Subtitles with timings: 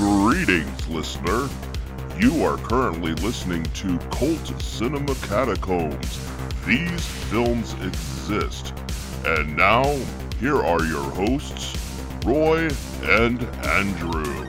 [0.00, 1.46] Greetings, listener.
[2.18, 6.18] You are currently listening to Cult Cinema Catacombs.
[6.64, 8.72] These films exist.
[9.26, 9.84] And now,
[10.38, 11.76] here are your hosts,
[12.24, 12.70] Roy
[13.02, 14.46] and Andrew.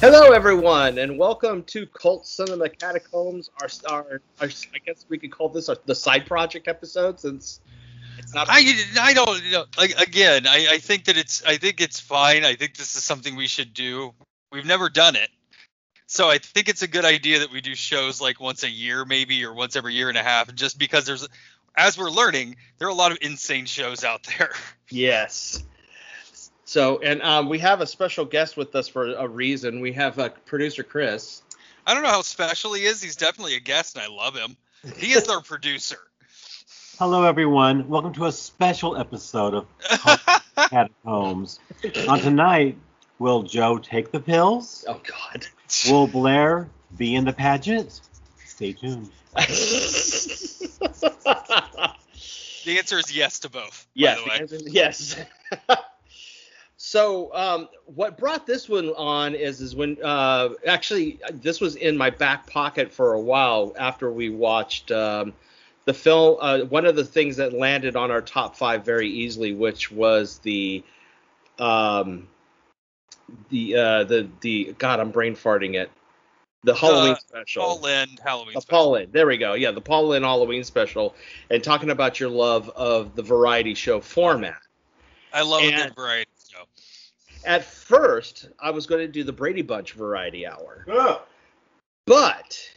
[0.00, 3.50] Hello, everyone, and welcome to Cult Cinema Catacombs.
[3.60, 7.60] Our, our, our I guess we could call this our, the side project episode since.
[8.34, 12.00] I I don't you know like, again I, I think that it's I think it's
[12.00, 12.44] fine.
[12.44, 14.14] I think this is something we should do.
[14.50, 15.28] We've never done it.
[16.06, 19.04] So I think it's a good idea that we do shows like once a year
[19.04, 21.28] maybe or once every year and a half just because there's
[21.76, 24.52] as we're learning there are a lot of insane shows out there.
[24.90, 25.64] Yes.
[26.66, 29.80] So, and um, we have a special guest with us for a reason.
[29.80, 31.42] We have uh, producer Chris.
[31.86, 33.02] I don't know how special he is.
[33.02, 34.56] He's definitely a guest and I love him.
[34.96, 35.98] He is our producer
[36.98, 37.88] Hello, everyone.
[37.88, 40.20] Welcome to a special episode of Cult
[40.68, 41.58] Catacombs.
[42.06, 42.76] On tonight,
[43.18, 44.84] will Joe take the pills?
[44.86, 45.46] Oh God.
[45.88, 48.02] Will Blair be in the pageant?
[48.44, 49.10] Stay tuned.
[49.34, 49.48] the
[52.66, 54.18] answer is yes to both yes.
[54.18, 55.16] by the way the answer yes.
[56.76, 61.96] so, um, what brought this one on is is when uh, actually this was in
[61.96, 65.32] my back pocket for a while after we watched um,
[65.84, 66.38] the film.
[66.40, 70.38] Uh, one of the things that landed on our top five very easily, which was
[70.38, 70.84] the
[71.58, 72.28] um,
[73.50, 75.90] the uh, the the God, I'm brain farting it.
[76.64, 77.62] The Halloween special.
[77.62, 78.78] Paul Lynde Halloween Uh, special.
[78.78, 79.12] Paul Lynde.
[79.12, 79.54] There we go.
[79.54, 81.14] Yeah, the Paul Lynde Halloween special,
[81.50, 84.60] and talking about your love of the variety show format.
[85.32, 86.64] I love a good variety show
[87.44, 90.84] At first, I was going to do the Brady Bunch variety hour,
[92.06, 92.70] but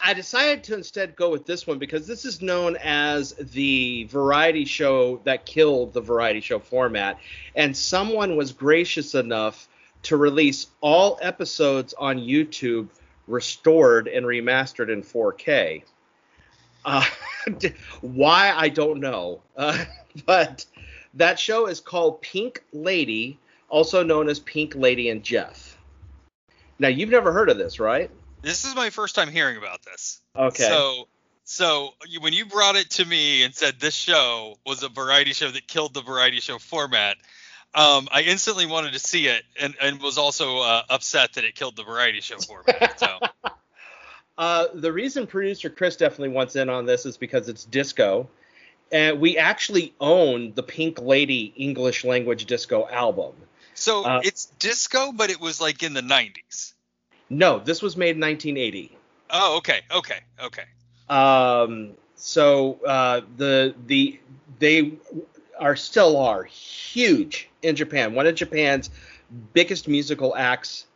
[0.00, 4.64] I decided to instead go with this one because this is known as the variety
[4.64, 7.18] show that killed the variety show format,
[7.54, 9.68] and someone was gracious enough
[10.02, 12.88] to release all episodes on YouTube
[13.26, 15.82] restored and remastered in 4K.
[16.84, 17.04] Uh,
[18.00, 19.84] why I don't know, uh,
[20.26, 20.64] but
[21.14, 23.38] that show is called Pink Lady,
[23.68, 25.78] also known as Pink Lady and Jeff.
[26.78, 28.10] Now you've never heard of this, right?
[28.46, 30.20] This is my first time hearing about this.
[30.36, 30.62] Okay.
[30.62, 31.08] So,
[31.42, 35.32] so you, when you brought it to me and said this show was a variety
[35.32, 37.16] show that killed the variety show format,
[37.74, 41.56] um, I instantly wanted to see it and, and was also uh, upset that it
[41.56, 43.00] killed the variety show format.
[43.00, 43.18] So,
[44.38, 48.28] Uh, the reason producer Chris definitely wants in on this is because it's disco,
[48.92, 53.32] and we actually own the Pink Lady English language disco album.
[53.72, 56.74] so Uh, it's disco, but it was like in the 90s.
[57.28, 58.96] No, this was made in 1980.
[59.30, 60.64] Oh, okay, okay, okay.
[61.08, 64.18] Um, so uh, the the
[64.58, 64.92] they
[65.58, 68.14] are still are huge in Japan.
[68.14, 68.90] One of Japan's
[69.52, 70.86] biggest musical acts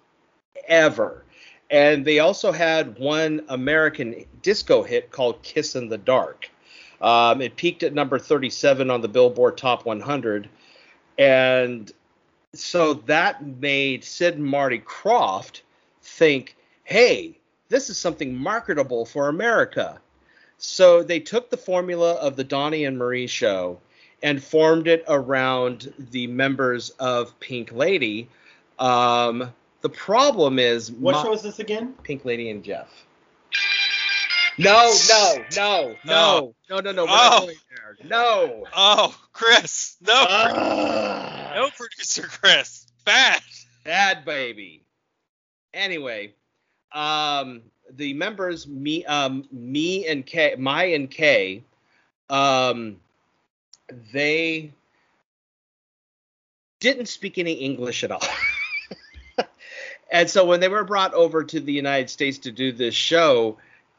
[0.66, 1.24] ever.
[1.70, 6.50] And they also had one American disco hit called "Kiss in the Dark."
[7.00, 10.48] Um, it peaked at number 37 on the Billboard Top 100,
[11.16, 11.90] and
[12.52, 15.62] so that made Sid and Marty Krofft
[16.20, 16.54] think,
[16.84, 17.38] "Hey,
[17.70, 19.98] this is something marketable for America."
[20.58, 23.80] So they took the formula of the Donnie and Marie show
[24.22, 28.28] and formed it around the members of Pink Lady.
[28.78, 31.94] Um, the problem is What my- show is this again?
[32.02, 32.88] Pink Lady and Jeff.
[34.58, 37.04] No, no, no, no, no, no, no.
[37.04, 37.40] We're not Oh.
[37.46, 37.96] going there.
[38.04, 38.66] No.
[38.76, 43.40] Oh, Chris, no, Ah, no, producer Chris, bad.
[43.84, 44.82] bad baby.
[45.72, 46.34] Anyway,
[46.92, 51.62] um, the members, me, um, me and K, my and K,
[52.28, 52.96] um,
[54.12, 54.72] they
[56.80, 58.22] didn't speak any English at all.
[60.12, 63.58] and so when they were brought over to the United States to do this show,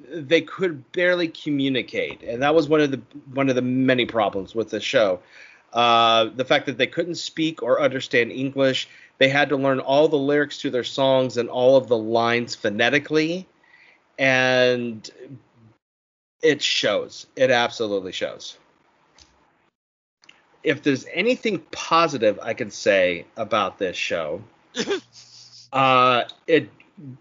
[0.10, 3.02] they could barely communicate, and that was one of the
[3.34, 5.20] one of the many problems with the show.
[5.74, 8.90] Uh, the fact that they couldn't speak or understand English,
[9.22, 12.56] they had to learn all the lyrics to their songs and all of the lines
[12.56, 13.48] phonetically,
[14.18, 15.08] and
[16.42, 17.28] it shows.
[17.36, 18.58] It absolutely shows.
[20.64, 24.42] If there's anything positive I can say about this show,
[25.72, 26.72] uh, it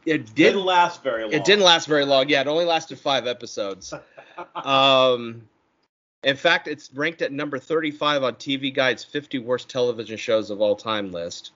[0.07, 1.35] it did Didn't last very long.
[1.35, 2.31] it didn't last very long.
[2.31, 3.93] Yeah, it only lasted five episodes.
[4.55, 5.43] um,
[6.25, 10.63] in fact, it's ranked at number 35 on TV Guide's 50 worst television shows of
[10.63, 11.53] all time list.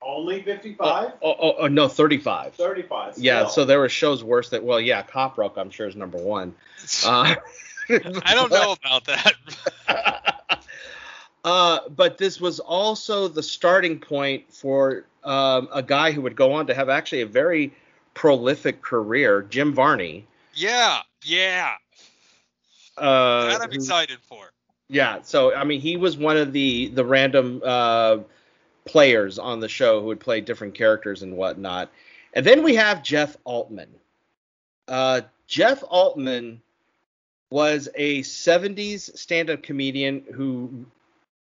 [0.00, 1.12] Only 55?
[1.22, 2.54] Oh, oh, oh no, 35.
[2.54, 3.14] 35.
[3.18, 6.18] Yeah, so there were shows worse than well, yeah, Cop Rock I'm sure is number
[6.18, 6.54] one.
[7.04, 7.34] Uh,
[8.24, 9.34] I don't know about that.
[11.44, 16.52] Uh, but this was also the starting point for um, a guy who would go
[16.52, 17.72] on to have actually a very
[18.12, 20.26] prolific career, Jim Varney.
[20.52, 21.74] Yeah, yeah.
[22.98, 24.50] Uh, that I'm who- excited for.
[24.88, 28.18] Yeah, so I mean, he was one of the the random uh,
[28.88, 31.90] players on the show who would play different characters and whatnot.
[32.32, 33.88] And then we have Jeff Altman.
[34.86, 36.60] Uh, Jeff Altman
[37.50, 40.86] was a 70s stand-up comedian who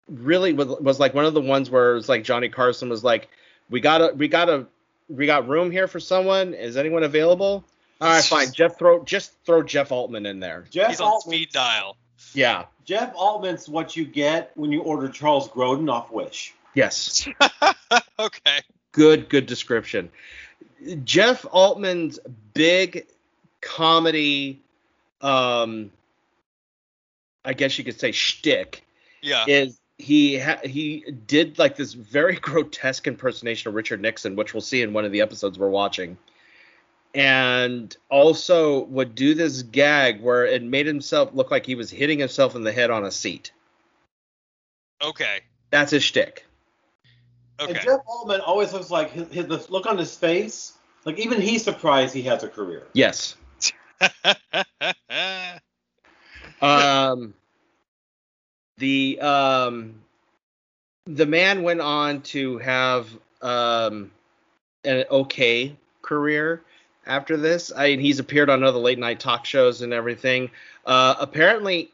[0.09, 3.03] really was, was like one of the ones where it was like Johnny Carson was
[3.03, 3.29] like,
[3.69, 4.67] "We got to we got to
[5.07, 6.53] we got room here for someone.
[6.53, 7.63] Is anyone available?"
[8.01, 8.51] All right, fine.
[8.53, 10.65] Jeff throw just throw Jeff Altman in there.
[10.69, 11.97] Jeff He's on speed dial.
[12.33, 12.65] Yeah.
[12.85, 16.53] Jeff Altman's what you get when you order Charles Grodin off Wish.
[16.75, 17.27] Yes.
[18.19, 18.59] okay.
[18.91, 20.09] good good description
[21.03, 22.19] jeff altman's
[22.53, 23.07] big
[23.61, 24.61] comedy
[25.21, 25.91] um
[27.45, 28.85] i guess you could say shtick
[29.21, 29.45] Yeah.
[29.47, 34.61] is he ha- he did like this very grotesque impersonation of richard nixon which we'll
[34.61, 36.17] see in one of the episodes we're watching
[37.15, 42.19] and also would do this gag where it made himself look like he was hitting
[42.19, 43.51] himself in the head on a seat
[45.01, 45.39] Okay.
[45.71, 46.45] that's his shtick
[47.59, 50.73] And Jeff Altman always looks like his, his, the look on his face,
[51.05, 52.87] like even he's surprised he has a career.
[52.93, 53.35] yes
[56.61, 57.33] um,
[58.77, 60.01] the um,
[61.05, 63.09] the man went on to have
[63.41, 64.11] um,
[64.83, 66.61] an okay career
[67.05, 67.71] after this.
[67.75, 70.51] I mean, he's appeared on other late night talk shows and everything.
[70.85, 71.91] Uh, apparently,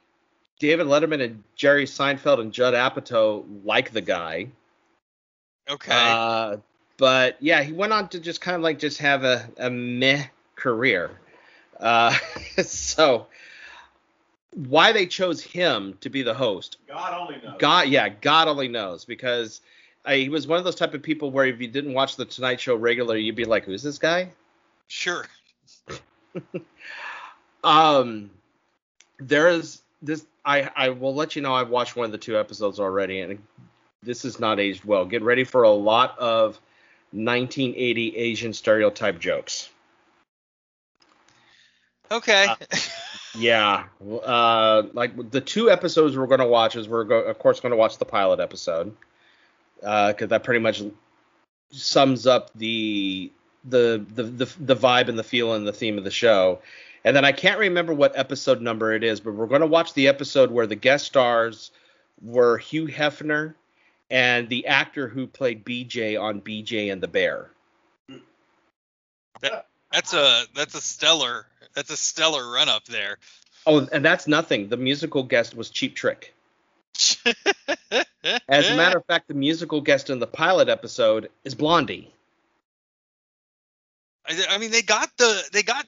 [0.60, 4.48] David Letterman and Jerry Seinfeld and Judd Apatow like the guy.
[5.70, 5.92] Okay.
[5.92, 6.58] Uh,
[6.98, 10.26] but yeah, he went on to just kind of like just have a, a meh
[10.56, 11.12] career.
[11.80, 12.16] Uh,
[12.64, 13.28] so
[14.54, 17.56] why they chose him to be the host, God only knows.
[17.60, 19.62] God, yeah, God only knows because
[20.06, 22.26] I, he was one of those type of people where if you didn't watch the
[22.26, 24.30] Tonight Show regularly, you'd be like, who's this guy?
[24.88, 25.26] sure.
[27.64, 28.30] Um,
[29.18, 30.26] there is this.
[30.46, 33.40] I I will let you know I've watched one of the two episodes already, and
[34.04, 35.06] this is not aged well.
[35.06, 36.60] Get ready for a lot of
[37.12, 39.70] 1980 Asian stereotype jokes.
[42.12, 42.48] Okay.
[42.48, 42.56] Uh,
[43.36, 47.60] Yeah, uh, like the two episodes we're going to watch is we're go- of course
[47.60, 48.96] going to watch the pilot episode
[49.82, 50.82] because that pretty much
[51.72, 53.32] sums up the,
[53.66, 56.60] the the the the vibe and the feel and the theme of the show.
[57.06, 59.94] And then I can't remember what episode number it is, but we're going to watch
[59.94, 61.72] the episode where the guest stars
[62.22, 63.54] were Hugh Hefner
[64.10, 67.52] and the actor who played BJ on BJ and the Bear.
[69.92, 73.18] that's a that's a stellar that's a stellar run up there.
[73.66, 74.70] Oh, and that's nothing.
[74.70, 76.34] The musical guest was Cheap Trick.
[78.50, 82.14] As a matter of fact, the musical guest in the pilot episode is Blondie.
[84.26, 85.86] I, I mean, they got the they got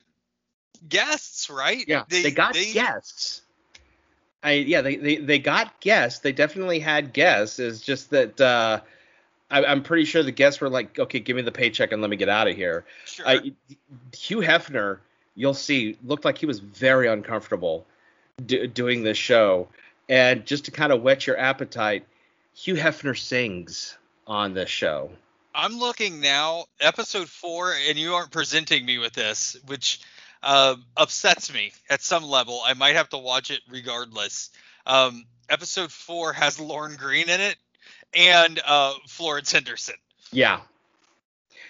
[0.88, 1.83] guests, right?
[1.88, 3.41] Yeah, they, got guests.
[4.43, 6.19] I yeah, they, they they got guests.
[6.19, 7.59] They definitely had guests.
[7.59, 8.81] It's just that uh,
[9.51, 12.09] I, I'm pretty sure the guests were like, okay, give me the paycheck and let
[12.09, 12.85] me get out of here.
[13.05, 13.27] Sure.
[13.27, 13.51] I,
[14.15, 14.99] Hugh Hefner,
[15.35, 17.85] you'll see, looked like he was very uncomfortable
[18.45, 19.67] do, doing this show.
[20.09, 22.05] And just to kind of whet your appetite,
[22.53, 25.11] Hugh Hefner sings on this show.
[25.53, 30.00] I'm looking now, episode four, and you aren't presenting me with this, which
[30.43, 32.62] uh, upsets me at some level.
[32.65, 34.50] I might have to watch it regardless.
[34.86, 37.55] Um, episode four has Lorne Greene in it
[38.13, 39.95] and uh, Florence Henderson.
[40.31, 40.62] Yeah.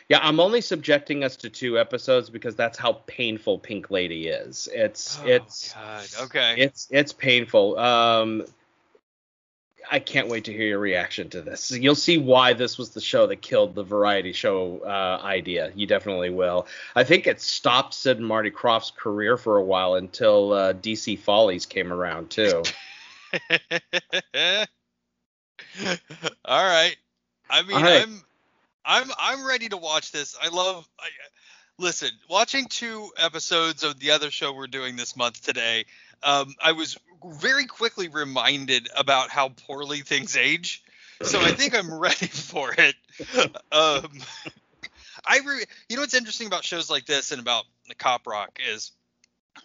[0.09, 4.67] Yeah, I'm only subjecting us to two episodes because that's how painful Pink Lady is.
[4.71, 6.07] It's it's Oh, God.
[6.25, 6.55] Okay.
[6.57, 7.79] it's it's painful.
[7.79, 8.43] Um
[9.91, 11.69] I can't wait to hear your reaction to this.
[11.69, 15.73] You'll see why this was the show that killed the variety show uh, idea.
[15.75, 16.65] You definitely will.
[16.95, 21.19] I think it stopped Sid and Marty Krofft's career for a while until uh, DC
[21.19, 22.63] Follies came around too.
[26.45, 26.95] All right.
[27.49, 28.03] I mean, right.
[28.03, 28.23] I'm
[28.85, 30.37] I'm I'm ready to watch this.
[30.41, 31.07] I love I,
[31.77, 35.85] listen, watching two episodes of the other show we're doing this month today.
[36.23, 40.83] Um, I was very quickly reminded about how poorly things age.
[41.23, 42.95] So I think I'm ready for it.
[43.71, 44.09] Um,
[45.25, 48.59] I re- you know what's interesting about shows like this and about the Cop Rock
[48.67, 48.91] is,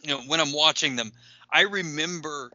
[0.03, 1.13] you know, when I'm watching them,
[1.51, 2.51] I remember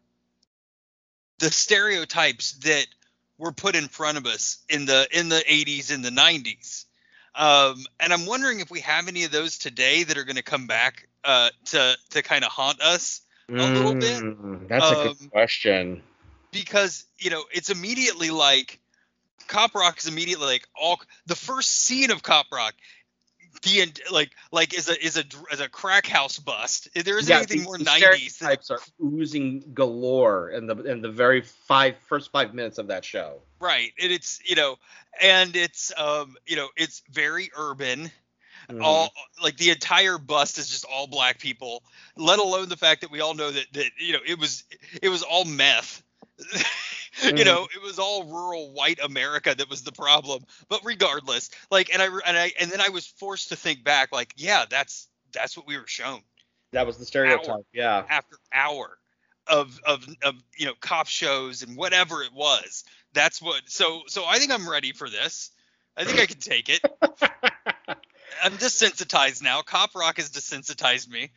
[1.39, 2.85] the stereotypes that
[3.37, 6.85] were put in front of us in the in the 80s and the 90s.
[7.33, 10.43] Um, and I'm wondering if we have any of those today that are going to
[10.43, 13.21] come back uh, to to kind of haunt us.
[13.59, 14.21] A little bit.
[14.21, 16.03] Mm, That's a Um, good question.
[16.51, 18.79] because you know it's immediately like
[19.47, 22.73] Cop Rock is immediately like all the first scene of Cop Rock.
[23.63, 26.87] The end, like like is a is a is a crack house bust.
[26.95, 28.35] There isn't Yeah, anything more nineties.
[28.35, 33.03] Stereotypes are oozing galore in the in the very five first five minutes of that
[33.03, 33.41] show.
[33.59, 33.91] Right.
[34.01, 34.77] And it's you know,
[35.21, 38.09] and it's um you know it's very urban.
[38.71, 38.83] Mhm.
[38.83, 39.09] all
[39.41, 41.83] like the entire bust is just all black people
[42.15, 44.63] let alone the fact that we all know that that you know it was
[45.01, 46.03] it was all meth
[47.23, 51.93] you know it was all rural white america that was the problem but regardless like
[51.93, 55.07] and i and i and then i was forced to think back like yeah that's
[55.33, 56.21] that's what we were shown
[56.71, 57.65] that was the stereotype.
[57.73, 58.03] Yeah.
[58.09, 58.97] after hour
[59.47, 64.23] of of of you know cop shows and whatever it was that's what so so
[64.25, 65.51] i think i'm ready for this
[65.97, 66.81] i think i can take it
[68.43, 71.29] i'm desensitized now cop rock has desensitized me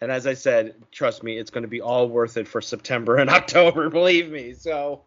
[0.00, 3.16] And as I said, trust me, it's going to be all worth it for September
[3.16, 3.90] and October.
[3.90, 4.52] Believe me.
[4.54, 5.02] So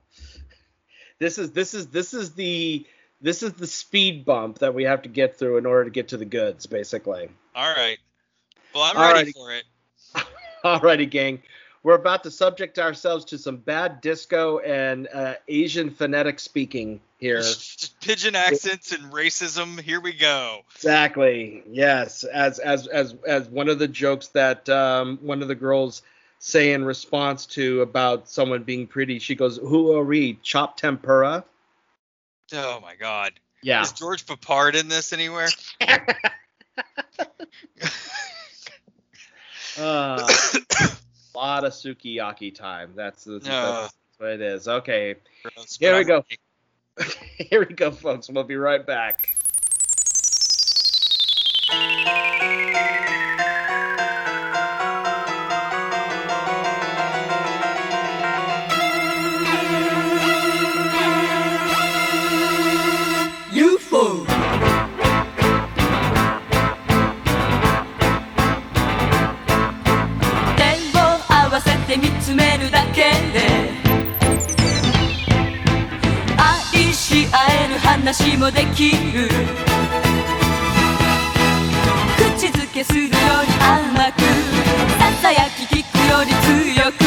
[1.19, 2.85] this is this is this is the
[3.21, 6.09] this is the speed bump that we have to get through in order to get
[6.09, 7.29] to the goods, basically.
[7.55, 7.97] all right
[8.73, 9.13] well i'm Alrighty.
[9.13, 9.63] ready for it
[10.65, 11.41] Alrighty, gang.
[11.83, 17.41] We're about to subject ourselves to some bad disco and uh, Asian phonetic speaking here.
[18.01, 21.63] Pigeon accents and racism here we go Exactly.
[21.69, 22.23] Yes.
[22.23, 26.01] As as as as one of the jokes that um, one of the girls
[26.39, 30.39] say in response to about someone being pretty, she goes, "Who are we?
[30.41, 31.43] Chop tempura?"
[32.53, 33.31] oh my god
[33.63, 33.81] Yeah.
[33.83, 35.47] is george peppard in this anywhere
[39.79, 40.27] Uh,
[41.33, 42.91] lot of sukiyaki time.
[42.95, 43.81] That's, that's, No.
[43.83, 44.67] that's what it is.
[44.67, 45.15] Okay.
[45.43, 46.15] Gross, Here we go.
[46.15, 46.39] ready.
[47.37, 48.29] Here we go, folks.
[48.29, 49.35] We'll be right back.
[78.11, 79.29] 話もできる。
[82.35, 83.15] 口づけするより
[83.63, 84.19] 甘く
[84.99, 86.33] ささやき聞くより
[86.75, 87.05] 強く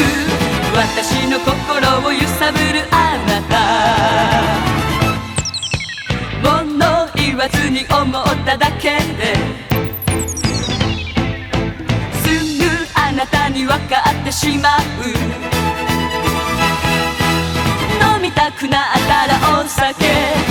[0.74, 3.52] 私の心を揺さぶるあなた。
[6.42, 9.36] 物言わずに思っただけで
[12.14, 12.64] すぐ
[12.98, 14.80] あなたに分かってしまう。
[18.16, 20.43] 飲みたくなったらお酒。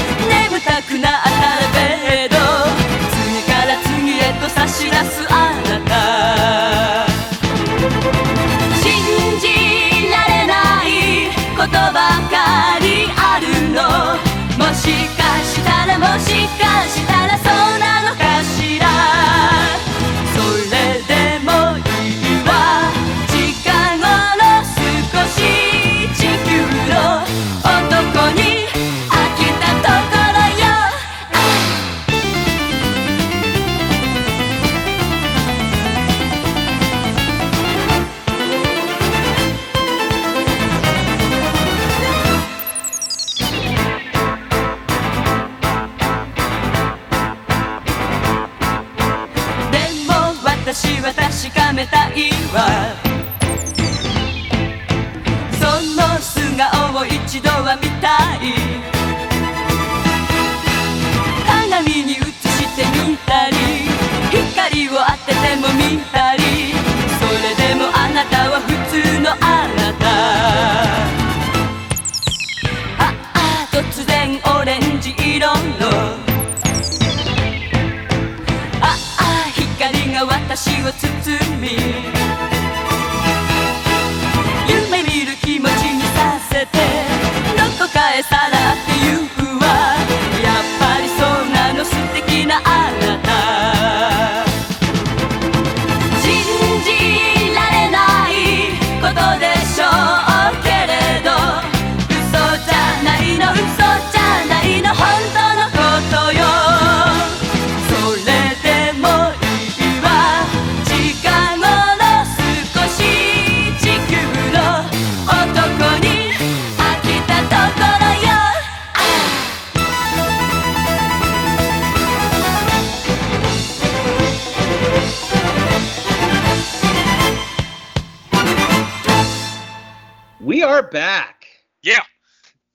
[130.93, 131.45] Back.
[131.81, 132.03] Yeah.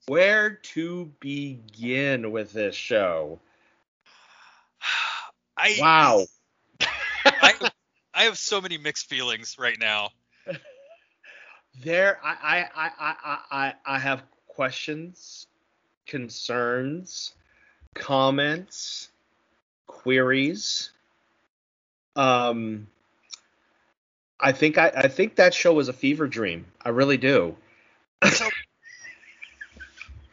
[0.07, 3.39] Where to begin with this show?
[5.57, 6.25] I Wow.
[7.25, 7.53] I,
[8.13, 10.09] I have so many mixed feelings right now.
[11.83, 15.47] there, I, I, I, I, I, I have questions,
[16.05, 17.33] concerns,
[17.95, 19.09] comments,
[19.87, 20.91] queries.
[22.15, 22.87] Um,
[24.39, 26.65] I think I, I think that show was a fever dream.
[26.83, 27.55] I really do.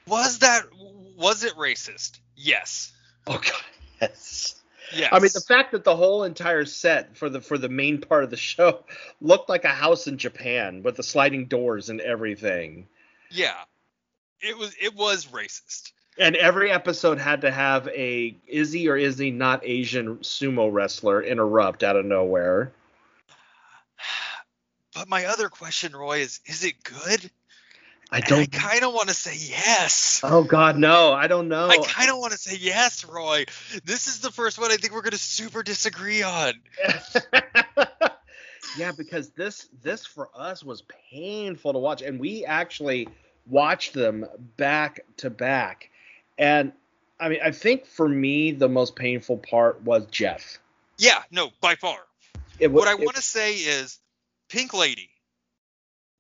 [0.07, 0.63] Was that
[1.17, 2.19] was it racist?
[2.37, 2.93] Yes.
[3.27, 3.53] Oh God,
[4.01, 4.63] yes.
[4.95, 5.09] Yes.
[5.13, 8.23] I mean, the fact that the whole entire set for the for the main part
[8.23, 8.85] of the show
[9.21, 12.87] looked like a house in Japan with the sliding doors and everything.
[13.31, 13.57] yeah.
[14.41, 15.93] It was it was racist.
[16.19, 21.83] And every episode had to have a Izzy or Izzy not Asian sumo wrestler interrupt
[21.83, 22.73] out of nowhere.
[24.95, 27.31] But my other question, Roy, is is it good?
[28.11, 28.41] I don't.
[28.41, 30.21] I kind of want to say yes.
[30.23, 31.13] Oh God, no!
[31.13, 31.69] I don't know.
[31.69, 33.47] I kind of want to say yes, Roy.
[33.85, 36.55] This is the first one I think we're going to super disagree on.
[38.79, 43.09] yeah, because this this for us was painful to watch, and we actually
[43.47, 45.91] watched them back to back.
[46.39, 46.73] And
[47.19, 50.59] I mean, I think for me the most painful part was Jeff.
[50.99, 51.99] Yeah, no, by far.
[52.59, 53.99] It, What I want to say is
[54.49, 55.11] Pink Lady,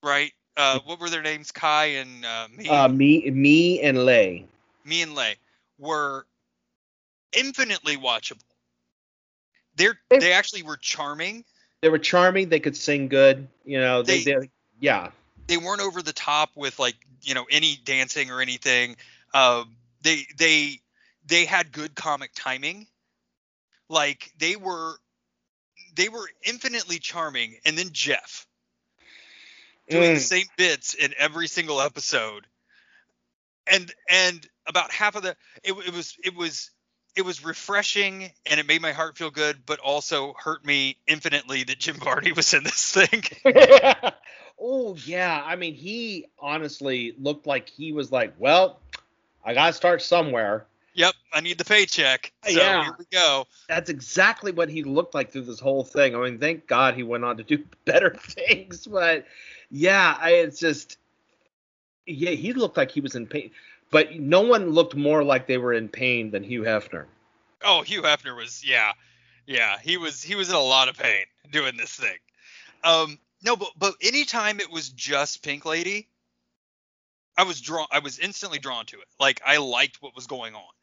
[0.02, 0.32] right?
[0.56, 1.52] Uh, what were their names?
[1.52, 4.46] Kai and uh, me, uh, me, me and Lay.
[4.84, 5.36] me and Lay
[5.78, 6.26] were
[7.32, 8.42] infinitely watchable.
[9.76, 11.44] They're They- they actually were charming.
[11.82, 12.48] They were charming.
[12.48, 13.48] They could sing good.
[13.64, 15.10] You know, they, They- they yeah.
[15.46, 18.96] They weren't over the top with like you know any dancing or anything.
[19.34, 20.80] Um, they they
[21.26, 22.86] they had good comic timing.
[23.88, 24.96] Like they were
[25.94, 27.58] they were infinitely charming.
[27.64, 28.45] And then Jeff.
[29.88, 30.20] Doing the Mm.
[30.20, 32.46] same bits in every single episode
[33.66, 35.30] and and about half of the
[35.64, 36.70] it, it was it was
[37.16, 41.64] it was refreshing and it made my heart feel good but also hurt me infinitely
[41.64, 43.22] that jim varney was in this thing
[44.60, 48.80] oh yeah, I mean, he honestly looked like he was like, well,
[49.44, 50.66] I gotta start somewhere.
[50.94, 52.84] yep i need the paycheck so Yeah.
[52.84, 56.14] here we go That's exactly what he looked like through this whole thing.
[56.14, 59.26] I mean, thank God he went on to do better things, but
[59.76, 60.98] yeah, I, it's just,
[62.06, 63.50] yeah, he looked like he was in pain,
[63.90, 67.04] but no one looked more like they were in pain than Hugh Hefner.
[67.64, 68.92] oh hugh hefner was yeah
[69.46, 72.18] yeah he was he was in a lot of pain doing this thing.
[72.84, 76.08] Um no but but anytime it was just pink lady
[77.36, 79.08] i was drawn i was instantly drawn to it.
[79.20, 80.74] Like i liked what was going on.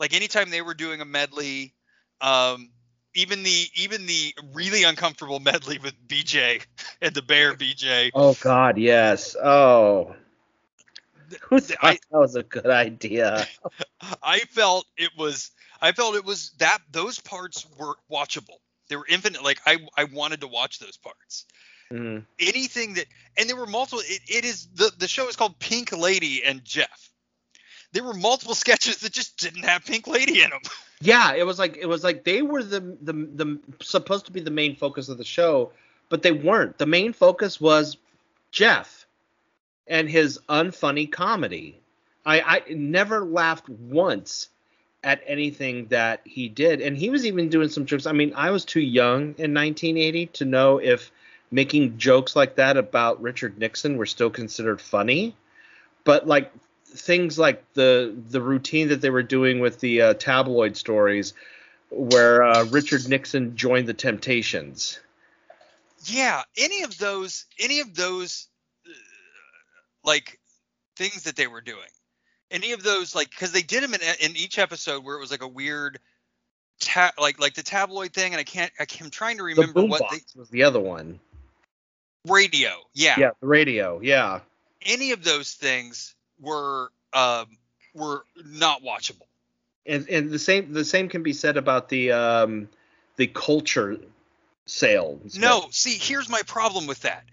[0.00, 1.74] Like anytime they were doing a medley
[2.20, 2.70] um
[3.18, 6.62] even the even the really uncomfortable medley with bj
[7.02, 9.36] and the bear bj Oh God, yes.
[9.42, 10.14] Oh,
[11.42, 13.48] who thought I- that was a good idea?
[14.22, 15.50] i felt it was
[15.80, 20.04] i felt it was that those parts were watchable they were infinite like i i
[20.04, 21.44] wanted to watch those parts
[21.92, 22.24] Mhm.
[22.38, 25.92] anything that and there were multiple it, it is the the show is called pink
[25.96, 27.10] lady and jeff
[27.92, 30.60] there were multiple sketches that just didn't have pink lady in them
[31.00, 34.40] Yeah, it was like it was like they were the the the supposed to be
[34.40, 35.72] the main focus of the show,
[36.08, 36.78] but they weren't.
[36.78, 37.96] The main focus was
[38.50, 39.06] Jeff
[39.86, 41.80] and his unfunny comedy.
[42.26, 44.48] I I never laughed once
[45.04, 48.06] at anything that he did, and he was even doing some jokes.
[48.06, 51.12] I mean, I was too young in 1980 to know if
[51.52, 55.36] making jokes like that about Richard Nixon were still considered funny,
[56.02, 56.52] but like
[56.94, 61.34] things like the the routine that they were doing with the uh, tabloid stories
[61.90, 64.98] where uh, Richard Nixon joined the Temptations.
[66.04, 68.46] yeah any of those any of those
[68.86, 68.90] uh,
[70.04, 70.38] like
[70.96, 71.88] things that they were doing
[72.50, 75.30] any of those like because they did them in, in each episode where it was
[75.30, 75.98] like a weird
[76.80, 79.84] ta- like like the tabloid thing and i can't I, am trying to The remember
[79.84, 81.20] what they was the other one.
[82.26, 83.16] radio yeah.
[83.18, 84.00] Yeah, the radio.
[84.02, 84.40] Yeah.
[84.82, 87.46] any of those things were um
[87.94, 89.26] were not watchable
[89.86, 92.68] And and the same the same can be said about the um
[93.16, 93.96] the culture
[94.66, 95.36] sales.
[95.36, 97.24] No, see, here's my problem with that.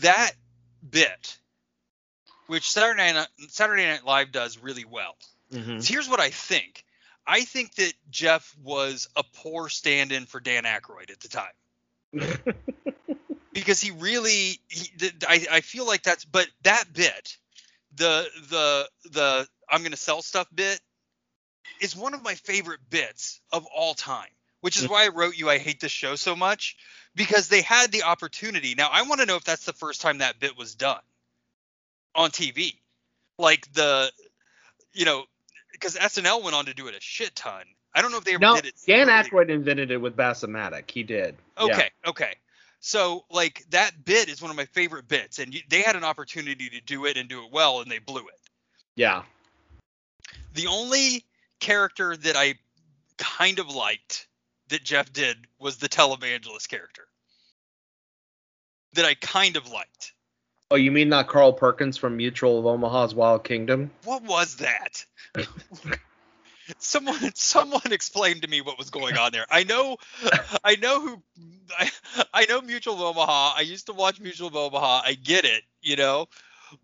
[0.00, 0.32] That
[0.88, 1.38] bit,
[2.46, 5.16] which Saturday Night, Saturday Night Live does really well.
[5.52, 5.82] Mhm.
[5.82, 6.84] So here's what I think.
[7.26, 11.52] I think that Jeff was a poor stand-in for Dan Aykroyd at the time
[13.52, 14.90] because he really, he,
[15.26, 17.38] I, I feel like that's, but that bit,
[17.96, 20.80] the the the I'm gonna sell stuff bit,
[21.80, 24.28] is one of my favorite bits of all time.
[24.60, 24.92] Which is mm-hmm.
[24.92, 26.76] why I wrote you I hate this show so much
[27.14, 28.74] because they had the opportunity.
[28.74, 31.00] Now I want to know if that's the first time that bit was done.
[32.14, 32.76] on TV.
[33.38, 34.10] Like the,
[34.92, 35.24] you know,
[35.72, 37.64] because SNL went on to do it a shit ton.
[37.94, 38.74] I don't know if they ever No, did it.
[38.86, 39.08] Dan.
[39.08, 40.90] Aykroyd invented it with Bassomatic.
[40.90, 41.36] He did.
[41.58, 41.64] Yeah.
[41.64, 42.34] Okay, okay.
[42.86, 46.04] So like that bit is one of my favorite bits, and you, they had an
[46.04, 48.40] opportunity to do it and do it well, and they blew it.
[48.94, 49.22] Yeah.
[50.52, 51.24] The only
[51.60, 52.56] character that I
[53.16, 54.28] kind of liked
[54.68, 57.04] that Jeff did was the televangelist character.
[58.92, 60.12] That I kind of liked.
[60.70, 63.90] Oh, you mean not Carl Perkins from Mutual of Omaha's Wild Kingdom?
[64.04, 65.06] What was that?
[66.78, 69.46] someone someone explained to me what was going on there.
[69.50, 69.96] I know
[70.64, 71.22] I know who
[71.78, 71.90] I,
[72.32, 73.54] I know Mutual of Omaha.
[73.56, 75.02] I used to watch Mutual of Omaha.
[75.04, 76.28] I get it, you know.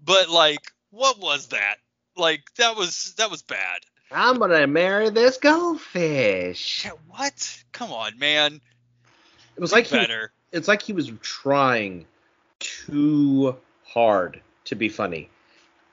[0.05, 1.77] But like what was that?
[2.16, 3.81] Like that was that was bad.
[4.11, 6.85] I'm gonna marry this goldfish.
[6.85, 7.62] Yeah, what?
[7.73, 8.61] Come on, man.
[9.57, 10.33] It was like he, Better.
[10.53, 12.07] it's like he was trying
[12.59, 15.29] too hard to be funny.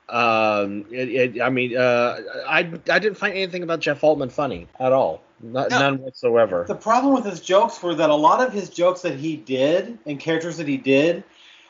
[0.08, 4.66] Um, it, it, I mean, uh, I I didn't find anything about Jeff Altman funny
[4.80, 5.78] at all, Not, No.
[5.78, 6.64] none whatsoever.
[6.66, 9.98] The problem with his jokes were that a lot of his jokes that he did
[10.06, 11.24] and characters that he did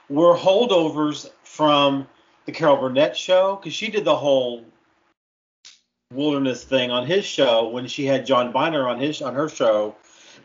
[0.09, 2.07] were holdovers from
[2.47, 4.65] the Carol Burnett show because she did the whole
[6.15, 9.97] wilderness thing on his show when she had John Byner on his on her show,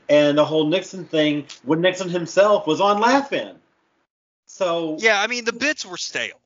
[0.10, 3.56] and the whole Nixon thing when Nixon himself was on Laugh-In.
[4.47, 6.39] So Yeah, I mean the bits were stale.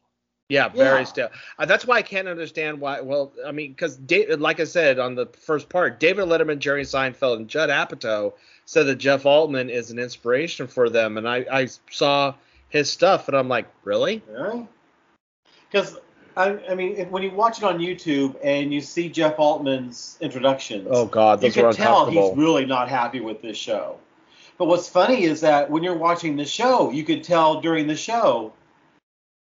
[0.49, 1.03] Yeah, very Yeah.
[1.03, 1.29] still.
[1.59, 3.01] Uh, that's why I can't understand why.
[3.01, 3.99] Well, I mean, because
[4.39, 8.33] like I said on the first part, David Letterman, Jerry Seinfeld, and Judd Apatow
[8.65, 12.33] said that Jeff Altman is an inspiration for them, and I, I saw
[12.69, 14.23] his stuff, and I'm like, really?
[15.69, 15.97] Because
[16.37, 20.17] I, I mean, if, when you watch it on YouTube and you see Jeff Altman's
[20.21, 23.97] introductions, Oh God, you those were can tell he's really not happy with this show.
[24.57, 27.95] But what's funny is that when you're watching the show, you could tell during the
[27.95, 28.53] show,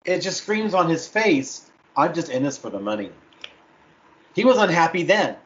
[0.04, 3.10] it just screams on his face, "I'm just in this for the money."
[4.34, 5.36] He was unhappy then.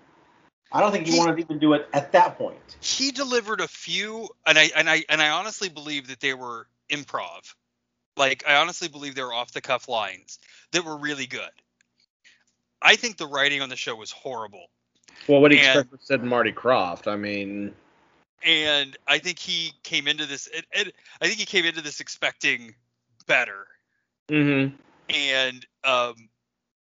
[0.72, 2.76] I don't think he He- wanted to even do it at that point.
[2.80, 6.66] he delivered a few and I and I and I honestly believe that they were
[6.90, 7.54] improv.
[8.16, 10.38] Like I honestly believe they were off the cuff lines
[10.72, 11.50] that were really good.
[12.82, 14.68] I think the writing on the show was horrible.
[15.28, 17.06] well, what he and- expected said Marty Krofft.
[17.06, 17.74] I mean,
[18.42, 22.00] And I think he came into this it, it, I think he came into this
[22.00, 22.74] expecting
[23.26, 23.66] better
[24.28, 24.74] mm-hmm.
[25.08, 26.28] and um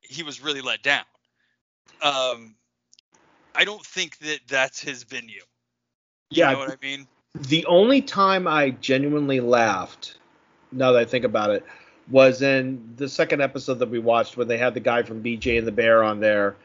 [0.00, 1.04] he was really let down.
[2.02, 2.56] Um
[3.54, 5.42] I don't think that that's his venue.
[6.32, 7.08] You Yeah, know what I mean?
[7.34, 10.18] the only time I genuinely laughed,
[10.72, 11.64] now that I think about it,
[12.10, 15.58] was in the second episode that we watched when they had the guy from BJ
[15.58, 16.56] and the Bear on there,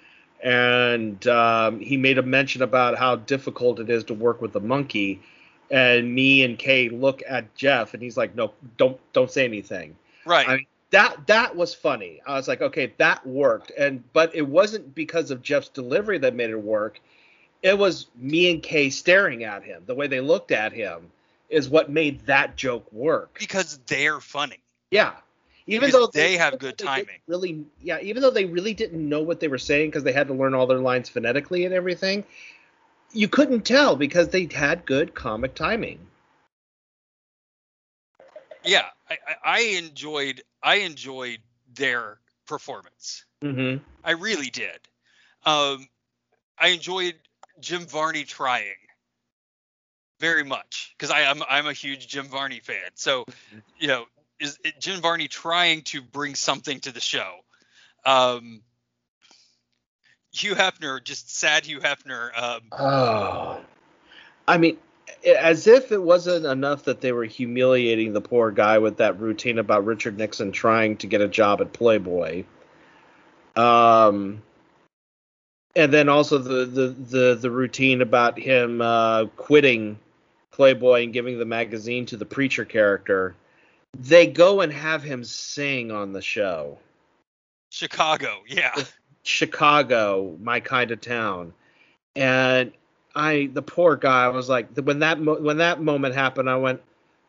[0.43, 4.59] and um, he made a mention about how difficult it is to work with a
[4.59, 5.21] monkey,
[5.71, 9.95] and me and Kei look at Jeff, and he's like, "No, don't don't say anything."
[10.27, 10.47] Right.
[10.47, 12.21] I that that was funny.
[12.25, 16.35] I was like, okay, that worked, and but it wasn't because of Jeff's delivery that
[16.35, 16.99] made it work.
[17.61, 19.83] It was me and Kei staring at him.
[19.85, 21.11] The way they looked at him
[21.49, 23.37] is what made that joke work.
[23.39, 24.59] because they're funny.
[24.91, 25.13] Yeah.
[25.65, 27.19] Even Because though they have good they timing.
[27.27, 27.99] Really, yeah.
[28.01, 30.53] Even though they really didn't know what they were saying because they had to learn
[30.53, 32.23] all their lines phonetically and everything,
[33.11, 35.99] you couldn't tell because they had good comic timing.
[38.63, 41.39] yeah I, I enjoyed i enjoyed
[41.73, 43.25] their performance.
[43.43, 43.83] Mm-hmm.
[44.03, 44.79] i really did.
[45.45, 45.87] Um
[46.57, 47.15] i enjoyed
[47.59, 48.75] jim varney trying
[50.19, 52.91] very much because i am i'm a huge jim varney fan.
[52.95, 53.25] So
[53.79, 54.05] you know
[54.39, 57.35] is it jim varney trying to bring something to the show.
[58.05, 58.61] Um
[60.31, 63.59] hugh hefner just sad hugh hefner um Oh,
[64.47, 64.77] I mean,
[65.25, 69.59] as if it wasn't enough that they were humiliating the poor guy with that routine
[69.59, 72.43] about Richard Nixon trying to get a job at Playboy.
[73.55, 74.41] Um,
[75.75, 79.99] and then also the the the, the routine about him uh, quitting
[80.51, 83.35] Playboy and giving the magazine to the preacher character.
[83.97, 86.77] They go and have him sing on the show.
[87.69, 88.75] chicago yeah
[89.27, 91.53] Chicago, my kind of town.
[92.15, 92.71] And
[93.17, 96.57] I, the poor guy, I was like, when that mo- when that moment happened, I
[96.57, 96.81] went,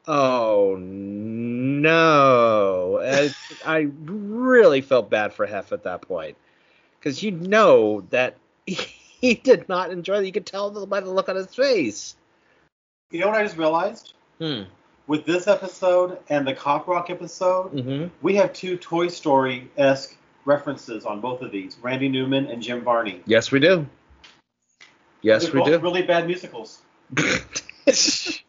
[0.06, 2.98] oh no.
[3.02, 6.36] And I really felt bad for Hef at that point,
[6.98, 10.26] because you know that he did not enjoy it.
[10.26, 12.16] You could tell by the look on his face.
[13.10, 14.12] You know what I just realized?
[14.38, 14.62] Hmm.
[15.06, 18.08] With this episode and the Cop Rock episode, Mm-hmm.
[18.20, 22.84] we have two Toy Story esque references on both of these Randy Newman and Jim
[22.84, 23.22] Varney.
[23.24, 23.86] Yes, we do.
[25.22, 25.78] Yes, They're we both do.
[25.78, 26.80] really bad musicals.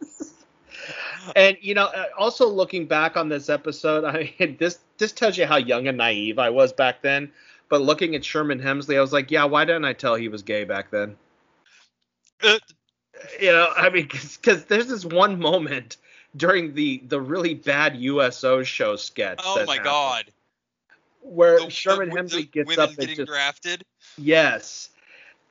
[1.36, 5.38] And you know, uh, also looking back on this episode, I mean, this this tells
[5.38, 7.32] you how young and naive I was back then.
[7.68, 10.42] But looking at Sherman Hemsley, I was like, yeah, why didn't I tell he was
[10.42, 11.16] gay back then?
[12.42, 12.58] Uh,
[13.40, 15.98] You know, I mean, because there's this one moment
[16.36, 19.40] during the the really bad USO show sketch.
[19.44, 20.26] oh my happened, god.
[21.22, 23.84] Where The- Sherman the- Hemsley the gets up and getting just drafted.
[24.18, 24.90] Yes.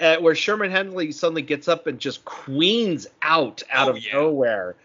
[0.01, 4.13] Uh, where Sherman Hemsley suddenly gets up and just queens out out Oh, of yeah.
[4.15, 4.77] nowhere.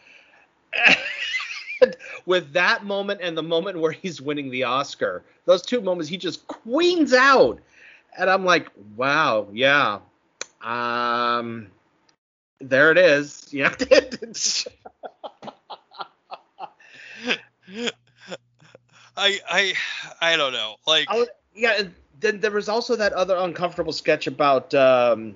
[2.25, 6.17] With that moment and the moment where he's winning the Oscar, those two moments, he
[6.17, 7.59] just queens out,
[8.17, 9.99] and I'm like, wow, yeah,
[10.61, 11.67] um,
[12.59, 13.47] there it is.
[13.53, 13.73] Yeah,
[19.17, 19.73] I I
[20.21, 20.75] I don't know.
[20.87, 21.83] Like I yeah.
[22.23, 25.35] Then there was also that other uncomfortable sketch about um,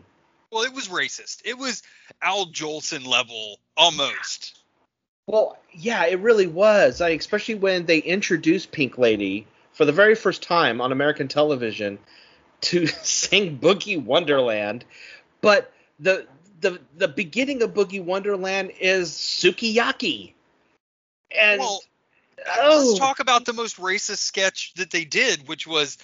[0.51, 1.41] well, it was racist.
[1.43, 1.83] It was
[2.21, 4.57] Al Jolson level almost.
[5.27, 7.01] Well, yeah, it really was.
[7.01, 11.99] I, especially when they introduced Pink Lady for the very first time on American television
[12.61, 14.85] to sing Boogie Wonderland.
[15.41, 16.25] But the
[16.61, 20.31] the the beginning of Boogie Wonderland is Sukiyaki.
[21.37, 21.81] And Well,
[22.61, 25.97] oh, Let's talk about the most racist sketch that they did, which was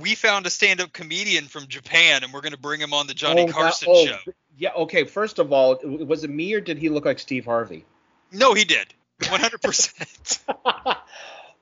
[0.00, 3.14] we found a stand-up comedian from Japan and we're going to bring him on the
[3.14, 4.18] Johnny oh, that- Carson oh, show.
[4.58, 7.86] Yeah, okay, first of all, was it me or did he look like Steve Harvey?
[8.30, 8.92] No, he did.
[9.20, 10.40] 100%.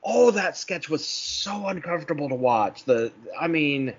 [0.03, 2.83] oh, that sketch was so uncomfortable to watch.
[2.83, 3.93] The, I mean,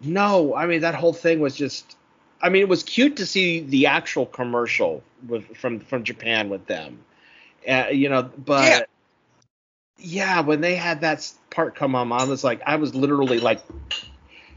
[0.00, 1.96] no, I mean that whole thing was just.
[2.42, 6.66] I mean, it was cute to see the actual commercial with from from Japan with
[6.66, 7.04] them,
[7.68, 8.22] uh, you know.
[8.22, 8.80] But yeah.
[10.42, 13.62] When they had that part come on, I was like, I was literally like,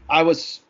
[0.08, 0.60] I was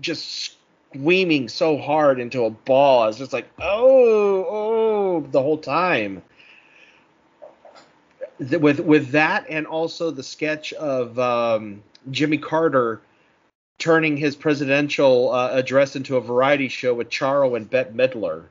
[0.00, 0.56] just
[0.92, 3.02] screaming so hard into a ball.
[3.02, 6.22] I was just like, oh, oh, the whole time
[8.38, 13.00] with with that and also the sketch of um, Jimmy Carter
[13.78, 18.44] turning his presidential uh, address into a variety show with Charo and Bette Midler.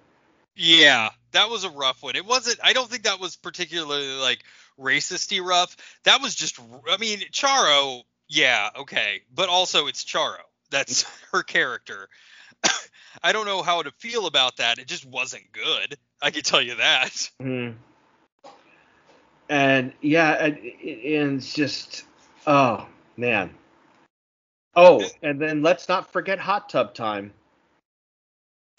[0.55, 2.15] yeah, that was a rough one.
[2.15, 4.43] It wasn't I don't think that was particularly like
[4.79, 5.75] racisty rough.
[6.03, 6.59] That was just
[6.89, 10.37] I mean, Charo, yeah, okay, but also it's Charo.
[10.71, 12.09] That's her character.
[13.23, 14.79] I don't know how to feel about that.
[14.79, 15.97] It just wasn't good.
[16.21, 17.29] I can tell you that.
[17.41, 17.75] Mhm.
[19.49, 22.05] And yeah, and, and it's just
[22.47, 23.53] oh man.
[24.75, 27.33] Oh, and then let's not forget hot tub time.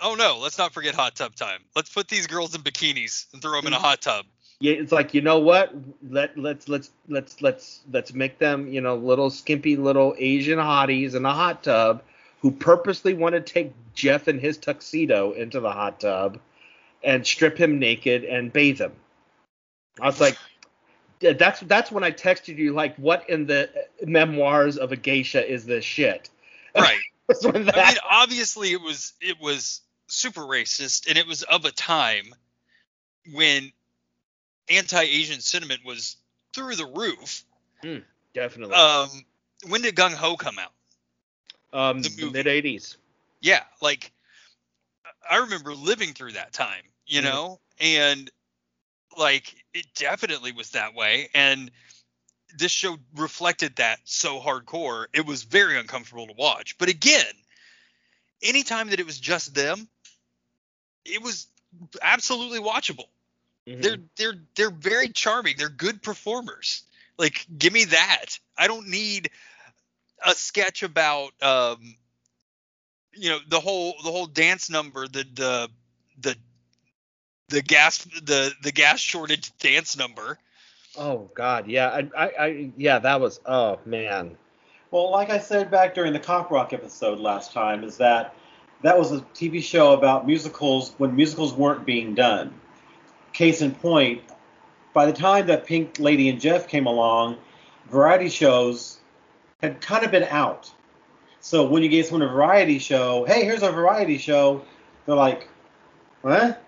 [0.01, 1.61] Oh no, let's not forget hot tub time.
[1.77, 4.27] Let's put these girls in bikinis and throw them in a hot tub.
[4.61, 5.75] Yeah, it's like you know what?
[6.09, 11.15] Let let's let's let's let's let's make them you know little skimpy little Asian hotties
[11.15, 12.03] in a hot tub
[12.41, 16.39] who purposely want to take Jeff and his tuxedo into the hot tub
[17.03, 18.93] and strip him naked and bathe him.
[20.01, 20.37] I was like,
[21.21, 25.51] that's that's when I texted you like, what in the uh, memoirs of a geisha
[25.51, 26.31] is this shit?
[26.77, 26.99] Right.
[27.43, 27.71] I mean,
[28.11, 32.35] obviously it was it was super racist, and it was of a time
[33.33, 33.73] when
[34.69, 36.17] anti-Asian sentiment was
[36.55, 37.45] through the roof.
[38.33, 39.09] definitely Um,
[39.69, 40.73] when did Gung Ho come out?
[41.73, 42.97] um the mid '80s.
[43.41, 44.13] Yeah, like
[45.29, 47.25] I remember living through that time, you Mhm.
[47.25, 48.31] know, and
[49.17, 51.71] like it definitely was that way, and
[52.57, 55.07] this show reflected that so hardcore.
[55.13, 56.79] It was very uncomfortable to watch.
[56.79, 57.27] But again,
[58.43, 59.89] anytime that it was just them,
[61.05, 61.49] it was
[62.03, 63.09] absolutely watchable.
[63.67, 63.83] Mhm.
[63.83, 65.57] They're they're they're very charming.
[65.57, 66.83] They're good performers.
[67.19, 68.39] Like give me that.
[68.59, 69.31] I don't need
[70.25, 71.97] a sketch about um
[73.13, 75.71] you know the whole the whole dance number the the
[76.21, 76.37] the
[77.49, 80.39] the gas the the gas shortage dance number.
[80.97, 84.37] Oh God, yeah, I, I, I, yeah, that was, oh man,
[84.93, 88.35] Well, like I said back during the Cop Rock episode last time, is that
[88.83, 92.55] that was a TV show about musicals when musicals weren't being done.
[93.35, 94.23] Case in point,
[94.95, 97.37] by the time that Pink Lady and Jeff came along,
[97.91, 99.01] variety shows
[99.61, 100.73] had kind of been out.
[101.41, 104.65] So when you gave someone a variety show, hey, here's a variety show,
[105.05, 105.49] they're like,
[106.23, 106.63] what?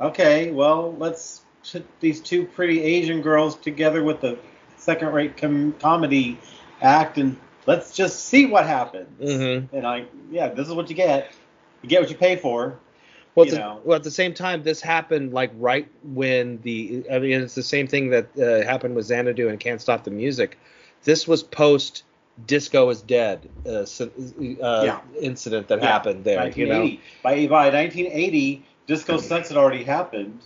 [0.00, 4.38] Okay, well, let's put these two pretty Asian girls together with a
[4.76, 6.38] second-rate com- comedy
[6.80, 7.36] act and
[7.66, 9.20] let's just see what happens.
[9.20, 9.76] Mm-hmm.
[9.76, 11.32] And I, yeah, this is what you get.
[11.82, 12.78] You get what you pay for.
[13.36, 17.18] Well, at the- well, at the same time, this happened like right when the, I
[17.20, 20.58] mean, it's the same thing that uh, happened with Xanadu and Can't Stop the Music.
[21.04, 22.02] This was post
[22.46, 23.84] Disco is Dead uh, uh,
[24.84, 25.00] Yeah.
[25.20, 26.48] incident that Yeah, happened there.
[26.48, 26.90] You know,
[27.22, 30.40] By by 1980, Disco Sex had already happened.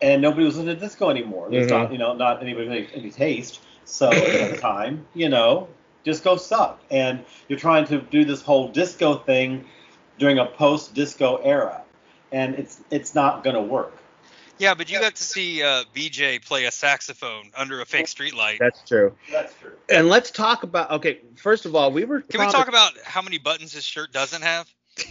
[0.00, 1.48] and nobody was into disco anymore.
[1.50, 1.70] There's Mhm.
[1.70, 3.60] not, you know, not anybody any, any taste.
[3.84, 5.66] So at the time, you know,
[6.04, 9.64] disco sucked, and you're trying to do this whole disco thing
[10.18, 11.82] during a post-disco era,
[12.32, 13.92] and it's it's not gonna work.
[14.58, 18.58] Yeah, but you got to see uh, BJ play a saxophone under a fake streetlight.
[18.58, 19.14] That's true.
[19.30, 19.72] That's true.
[19.88, 20.90] And let's talk about.
[20.90, 22.22] Okay, first of all, we were.
[22.22, 24.68] Can we talk about how many buttons his shirt doesn't have?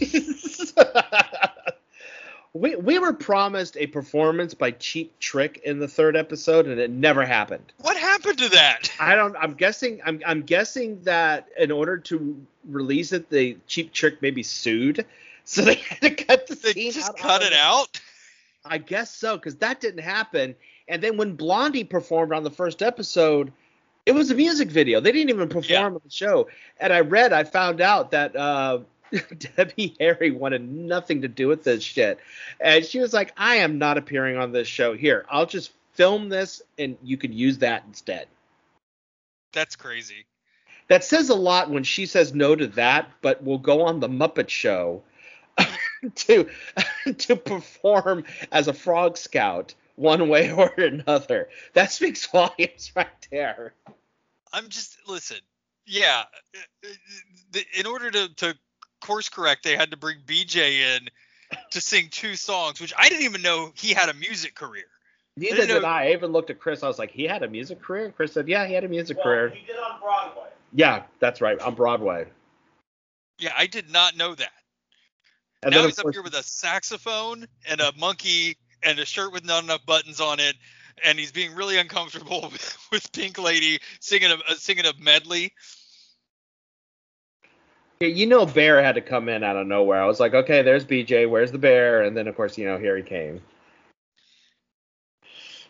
[2.52, 6.90] we we were promised a performance by Cheap Trick in the third episode, and it
[6.90, 7.72] never happened.
[7.78, 8.92] What happened to that?
[9.00, 9.34] I don't.
[9.36, 10.00] I'm guessing.
[10.04, 15.06] I'm I'm guessing that in order to release it, the Cheap Trick maybe sued,
[15.48, 18.00] so they had to cut the They scene just out cut it out.
[18.66, 20.54] I guess so, because that didn't happen.
[20.88, 23.50] And then when Blondie performed on the first episode,
[24.04, 25.00] it was a music video.
[25.00, 25.84] They didn't even perform Yeah.
[25.86, 26.48] on the show.
[26.78, 28.80] And I read, I found out that uh,
[29.56, 32.18] Debbie Harry wanted nothing to do with this shit.
[32.60, 34.92] And she was like, I am not appearing on this show.
[34.94, 38.26] Here, I'll just film this and you could use that instead.
[39.54, 40.26] That's crazy.
[40.88, 44.08] That says a lot when she says no to that, but will go on the
[44.08, 45.02] Muppet Show
[46.14, 46.48] to
[47.18, 51.48] to perform as a frog scout one way or another.
[51.74, 53.74] That speaks volumes right there.
[54.52, 55.38] I'm just listen.
[55.86, 56.24] Yeah,
[56.84, 58.54] uh, in order to to
[59.00, 61.08] course correct, they had to bring BJ in
[61.70, 64.84] to sing two songs, which I didn't even know he had a music career.
[65.38, 66.08] Neither didn't did know- I.
[66.08, 66.82] I even looked at Chris.
[66.82, 68.06] I was like, he had a music career.
[68.06, 69.50] And Chris said, yeah, he had a music career.
[69.50, 70.48] he did on Broadway.
[70.72, 72.26] Yeah, that's right, on Broadway.
[73.38, 74.50] Yeah, I did not know that.
[75.62, 79.04] And now then, of he's up here with a saxophone and a monkey and a
[79.04, 80.54] shirt with not enough buttons on it,
[81.04, 85.52] and he's being really uncomfortable with, with Pink Lady singing a uh, singing a medley.
[88.00, 90.00] Yeah, you know, Bear had to come in out of nowhere.
[90.00, 91.28] I was like, okay, there's BJ.
[91.28, 92.02] Where's the bear?
[92.02, 93.40] And then, of course, you know, here he came.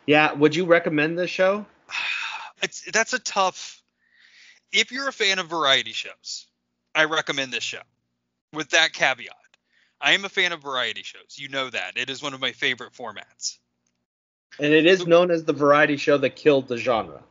[0.07, 1.67] Yeah, would you recommend this show?
[2.61, 3.81] It's that's a tough.
[4.73, 6.49] If you're a fan of variety shows,
[6.93, 7.83] I recommend this show.
[8.53, 9.37] With that caveat,
[10.01, 11.37] I am a fan of variety shows.
[11.37, 13.59] You know that it is one of my favorite formats.
[14.61, 17.23] And it is known as the variety show that killed the genre.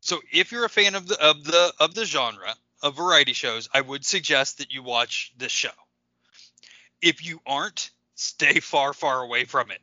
[0.00, 3.68] So if you're a fan of the of the of the genre of variety shows,
[3.72, 5.70] I would suggest that you watch this show.
[7.02, 9.80] If you aren't, stay far far away from it.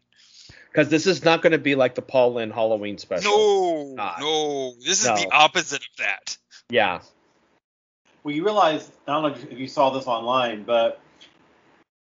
[0.72, 3.32] Because this is not going to be like the Paul Lynde Halloween special.
[3.32, 4.20] No, not.
[4.20, 5.16] no, this is No.
[5.16, 6.38] the opposite of that.
[6.70, 7.00] Yeah.
[8.24, 11.00] Well, you realize I don't know if you saw this online, but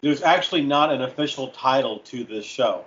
[0.02, 2.84] there's actually not an official title to this show.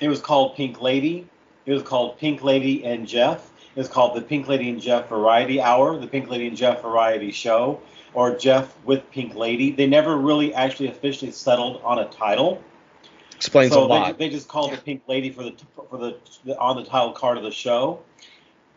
[0.00, 1.28] It was called Pink Lady.
[1.66, 3.50] It was called Pink Lady and Jeff.
[3.74, 6.82] It was called the Pink Lady and Jeff Variety Hour, the Pink Lady and Jeff
[6.82, 7.80] Variety Show,
[8.14, 9.70] or Jeff with Pink Lady.
[9.70, 12.62] They never really actually officially settled on a title.
[13.36, 14.18] Explains so a lot.
[14.18, 15.54] They, they just called it Pink Lady for the
[15.88, 18.00] for the, the on the title card of the show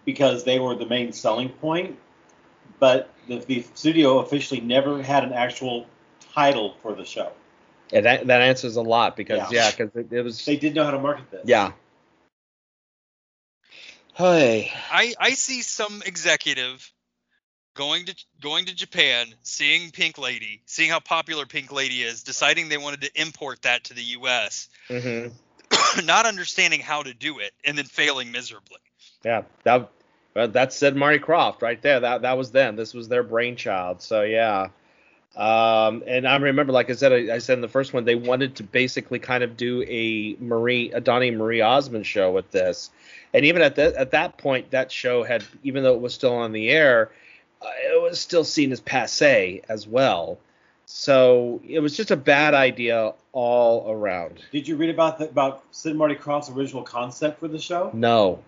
[0.06, 1.98] because they were the main selling point.
[2.80, 5.88] But the, the studio officially never had an actual
[6.36, 7.32] title for the show.
[7.94, 9.66] and that, that answers a lot because, Yeah.
[9.66, 10.44] yeah, because it, it was.
[10.46, 11.42] They did know how to market this.
[11.46, 11.72] yeah.
[14.14, 14.72] Hey.
[14.92, 16.92] I I see some executive
[17.76, 22.70] going to going to Japan, seeing Pink Lady, seeing how popular Pink Lady is, deciding
[22.70, 25.28] they wanted to import that to the U.S., hmm
[26.06, 28.80] not understanding how to do it, and then failing miserably.
[29.26, 29.44] Yeah.
[29.64, 29.90] That
[30.34, 32.00] well, that Sid Marty Krofft right there.
[32.00, 32.76] That that was them.
[32.78, 34.02] This was their brainchild.
[34.02, 34.68] So yeah.
[35.36, 38.16] Um, and I remember, like I said, I, I said in the first one, they
[38.16, 42.90] wanted to basically kind of do a Marie, a Donnie Marie Osmond show with this,
[43.34, 46.36] and even at that at that point, that show had, even though it was still
[46.36, 47.12] on the air,
[47.62, 50.40] uh, it was still seen as passe as well.
[50.86, 54.42] So it was just a bad idea all around.
[54.52, 57.90] Did you read about the, about Sid Marty Krofft's original concept for the show?
[57.94, 58.40] No.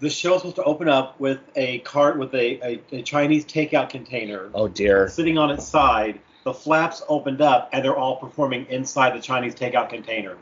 [0.00, 3.44] The show was supposed to open up with a cart with a, a, a Chinese
[3.44, 5.08] takeout container Oh dear.
[5.08, 6.20] sitting on its side.
[6.44, 10.36] The flaps opened up, and they're all performing inside the Chinese takeout container.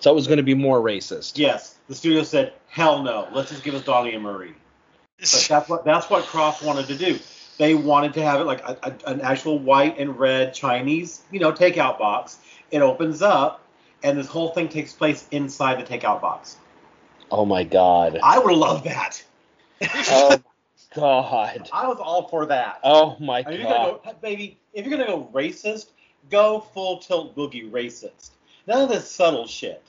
[0.00, 1.38] So it was going to be more racist.
[1.38, 4.54] Yes, the studio said, "Hell no, let's just give us Donnie and Marie."
[5.20, 7.18] But that's what that's what Krofft wanted to do.
[7.56, 11.38] They wanted to have it like a, a, an actual white and red Chinese, you
[11.38, 12.38] know, takeout box.
[12.72, 13.62] It opens up,
[14.02, 16.56] and this whole thing takes place inside the takeout box.
[17.30, 18.18] Oh my god.
[18.22, 19.22] I would love that.
[20.08, 20.40] Oh
[20.94, 21.68] god.
[21.72, 22.80] I was all for that.
[22.84, 24.00] Oh my Are you gonna god.
[24.04, 24.58] go, baby?
[24.72, 25.86] If you're gonna go racist,
[26.30, 28.30] go full tilt boogie racist.
[28.66, 29.82] None of this subtle shit.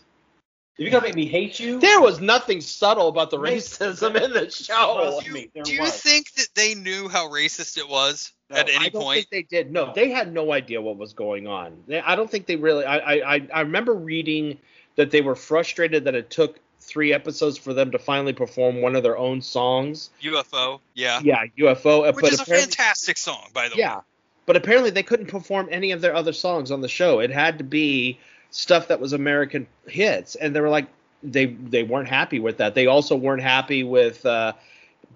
[0.77, 4.31] If you're gonna make me hate you, There was nothing subtle about the racism in
[4.33, 4.95] the show.
[5.21, 6.01] Trust me, Do you was.
[6.01, 9.27] think that they knew how racist it was No, at I any don't point?
[9.29, 9.71] think they did.
[9.71, 9.93] No, No.
[9.93, 11.81] they had no idea what was going on.
[11.87, 12.83] They, I don't think they really.
[12.83, 14.57] I, I I- I remember reading
[14.97, 18.95] that they were frustrated that it took three episodes for them to finally perform one
[18.95, 20.09] of their own songs.
[20.21, 21.19] UFO, yeah.
[21.23, 22.07] Yeah, UFO.
[22.07, 24.01] uh, Which is a fantastic song, by the Yeah, way.
[24.45, 27.19] but apparently they couldn't perform any of their other songs on the show.
[27.19, 28.19] It had to be
[28.51, 30.87] stuff that was American hits, and they were like
[31.23, 32.75] they they weren't happy with that.
[32.75, 34.53] They also weren't happy with uh,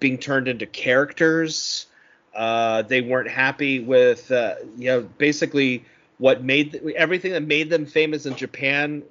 [0.00, 1.86] being turned into characters.
[2.34, 5.84] Uh, they weren't happy with uh, you know basically
[6.18, 9.02] what made everything that made them famous in Japan.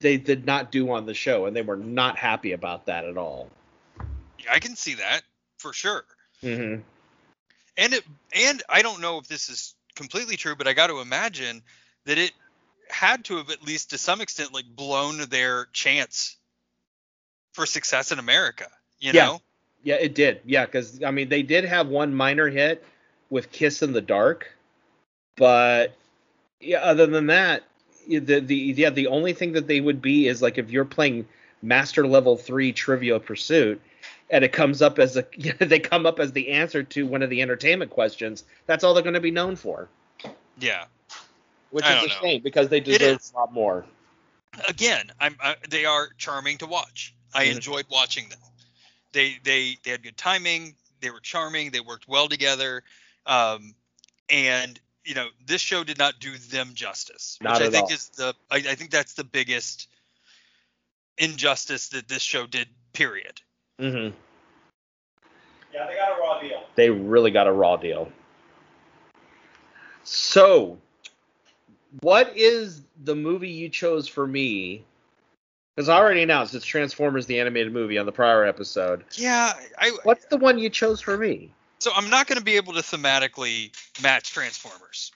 [0.00, 3.16] They did not do on the show, and they were not happy about that at
[3.16, 3.48] all.
[4.48, 5.22] I can see that
[5.58, 6.04] for sure.
[6.42, 6.82] Mm-hmm.
[7.76, 11.00] And it and I don't know if this is completely true, but I got to
[11.00, 11.62] imagine
[12.04, 12.32] that it
[12.88, 16.36] had to have at least to some extent like blown their chance
[17.52, 18.68] for success in America.
[19.00, 19.26] You Yeah.
[19.26, 19.42] know?
[19.82, 20.40] Yeah, it did.
[20.44, 22.84] Yeah, because I mean, they did have one minor hit
[23.30, 24.52] with "Kiss in the Dark,"
[25.36, 25.96] but
[26.60, 27.62] yeah, other than that,
[28.08, 31.26] the the yeah, the only thing that they would be is like if you're playing
[31.62, 33.80] Master Level Three Trivia Pursuit,
[34.30, 35.26] and it comes up as a
[35.58, 38.44] they come up as the answer to one of the entertainment questions.
[38.66, 39.88] That's all they're going to be known for,
[40.58, 40.84] Yeah.
[41.70, 42.14] which I is a know.
[42.22, 43.84] shame because they deserve a lot more.
[44.68, 47.14] Again, I'm I, they are charming to watch.
[47.34, 47.56] I Mhm.
[47.56, 48.38] enjoyed watching them.
[49.12, 50.74] They they they had good timing.
[51.00, 51.70] They were charming.
[51.70, 52.82] They worked well together.
[53.26, 53.74] Um,
[54.30, 57.92] and you know this show did not do them justice, Not which I think all.
[57.92, 59.88] is the I, I think that's the biggest
[61.16, 62.68] injustice that this show did.
[62.92, 63.40] Period.
[63.80, 64.14] Mm-hmm.
[65.72, 66.62] Yeah, they got a raw deal.
[66.74, 68.10] They really got a raw deal.
[70.04, 70.78] So,
[72.00, 74.84] what is the movie you chose for me?
[75.76, 79.04] Because I already announced it's Transformers the animated movie on the prior episode.
[79.12, 81.52] Yeah, I What's the one you chose for me?
[81.78, 83.72] So I'm not going to be able to thematically
[84.02, 85.12] match Transformers.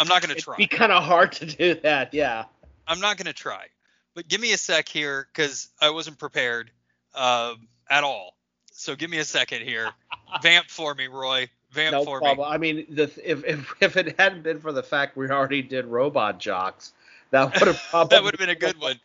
[0.00, 0.54] I'm not going to try.
[0.54, 2.14] It'd be kind of hard to do that.
[2.14, 2.44] Yeah.
[2.86, 3.66] I'm not going to try.
[4.14, 6.70] But give me a sec here because I wasn't prepared
[7.14, 8.34] um, at all.
[8.72, 9.90] So give me a second here.
[10.42, 11.48] Vamp for me, Roy.
[11.72, 12.50] Vamp no for problem.
[12.50, 15.84] I mean, the, if, if if it hadn't been for the fact we already did
[15.84, 16.92] Robot Jox,
[17.30, 18.98] that would have probably that would have been a good one.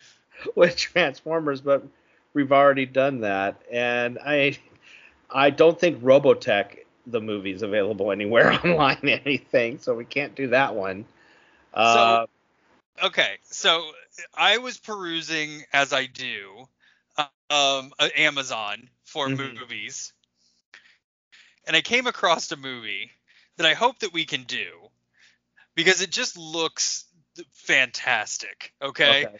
[0.55, 1.85] with Transformers, but
[2.33, 4.57] we've already done that, and I
[5.29, 10.75] I don't think Robotech the movies available anywhere online anything, so we can't do that
[10.75, 11.05] one.
[11.73, 12.25] Uh,
[13.01, 13.91] Okay, so
[14.35, 16.67] I was perusing as I do
[17.49, 19.57] um, Amazon for Mhm.
[19.57, 20.13] movies,
[21.65, 23.11] and I came across a movie
[23.57, 24.89] that I hope that we can do
[25.75, 27.05] because it just looks
[27.51, 28.73] fantastic.
[28.81, 29.37] Okay, okay.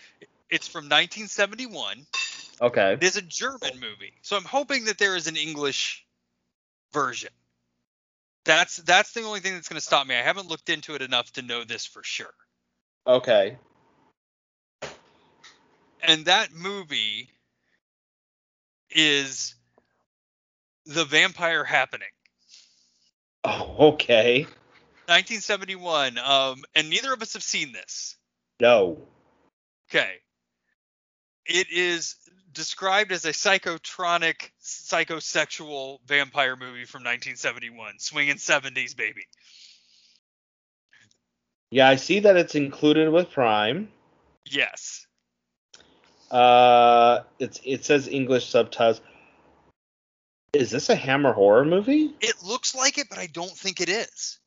[0.49, 2.05] it's from 1971.
[2.61, 2.93] Okay.
[2.93, 6.05] It is a German movie, so I'm hoping that there is an English
[6.91, 7.32] version.
[8.46, 10.16] That's that's the only thing that's going to stop me.
[10.16, 12.34] I haven't looked into it enough to know this for sure.
[13.08, 13.58] Okay.
[16.02, 17.30] And that movie
[18.89, 19.56] is
[20.86, 22.10] The Vampire Happening,
[23.46, 24.44] Oh, okay.
[25.08, 26.18] 1971.
[26.18, 28.16] Um, and neither of us have seen this.
[28.60, 28.98] No.
[29.89, 30.14] Okay.
[31.46, 32.16] It is
[32.54, 39.26] described as a psychotronic, psychosexual vampire movie from 1971, swinging 70s, baby.
[41.72, 43.89] Yeah, I see that it's included with Prime.
[44.45, 45.08] Yes.
[46.30, 49.01] Uh, it's it says English subtitles.
[50.54, 52.14] Is this a Hammer horror movie?
[52.22, 54.39] It looks like it, but I don't think it is.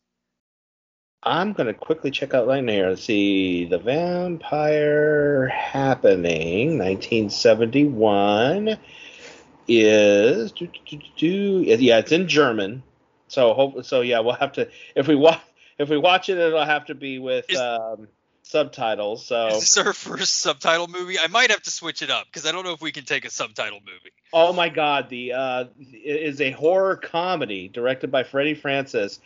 [1.27, 2.89] I'm gonna quickly check out right here.
[2.89, 8.79] Let's see, The Vampire Happening, 1971,
[9.67, 12.85] is do, do, do, yeah, it's in German.
[13.27, 14.03] So hope so.
[14.03, 15.41] Yeah, we'll have to if we watch
[15.79, 18.07] if we watch it, it'll have to be with Is- um,
[18.45, 19.27] subtitles.
[19.27, 21.19] So Is this our first subtitle movie?
[21.19, 23.25] I might have to switch it up because I don't know if we can take
[23.25, 24.13] a subtitle movie.
[24.33, 25.09] Oh my God!
[25.09, 29.19] The uh, it is a horror comedy directed by Freddie Francis.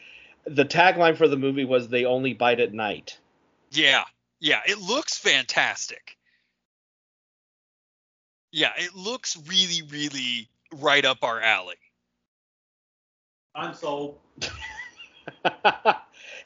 [0.47, 3.19] The tagline for the movie was "They only bite at night."
[3.71, 4.05] Yeah,
[4.41, 6.17] yeah, it looks fantastic.
[8.53, 11.77] Yeah, it looks really, really right up our alley.
[13.55, 14.19] I'm sold.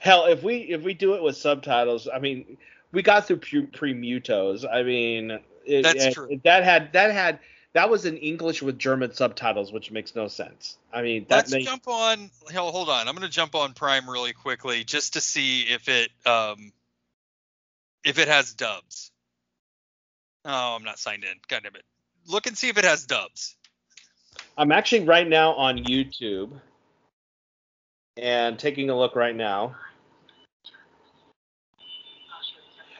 [0.00, 2.58] Hell, if we if we do it with subtitles, I mean,
[2.92, 4.64] we got through pre- Premutos.
[4.70, 6.40] I mean, it, That's it- true.
[6.44, 7.38] That had that had
[7.74, 10.78] that was in English with German subtitles, which makes no sense.
[10.92, 12.30] I mean, that Let's makes jump on.
[12.50, 13.08] Hell, hold on.
[13.08, 16.72] I'm gonna jump on Prime really quickly just to see if it um
[18.04, 19.10] if it has dubs.
[20.44, 21.36] Oh, I'm not signed in.
[21.48, 21.84] God damn it.
[22.26, 23.56] Look and see if it has dubs.
[24.56, 26.52] I'm actually right now on YouTube
[28.16, 29.74] and taking a look right now.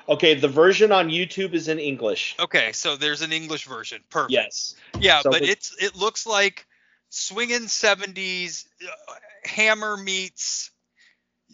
[0.09, 2.37] Okay, the version on YouTube is in English.
[2.39, 4.03] Okay, so there's an English version.
[4.11, 4.33] Perfect.
[4.33, 4.75] Yes.
[5.01, 6.67] Yeah, So but it's it looks like
[7.09, 9.15] swinging 70s uh,
[9.47, 10.71] Hammer meets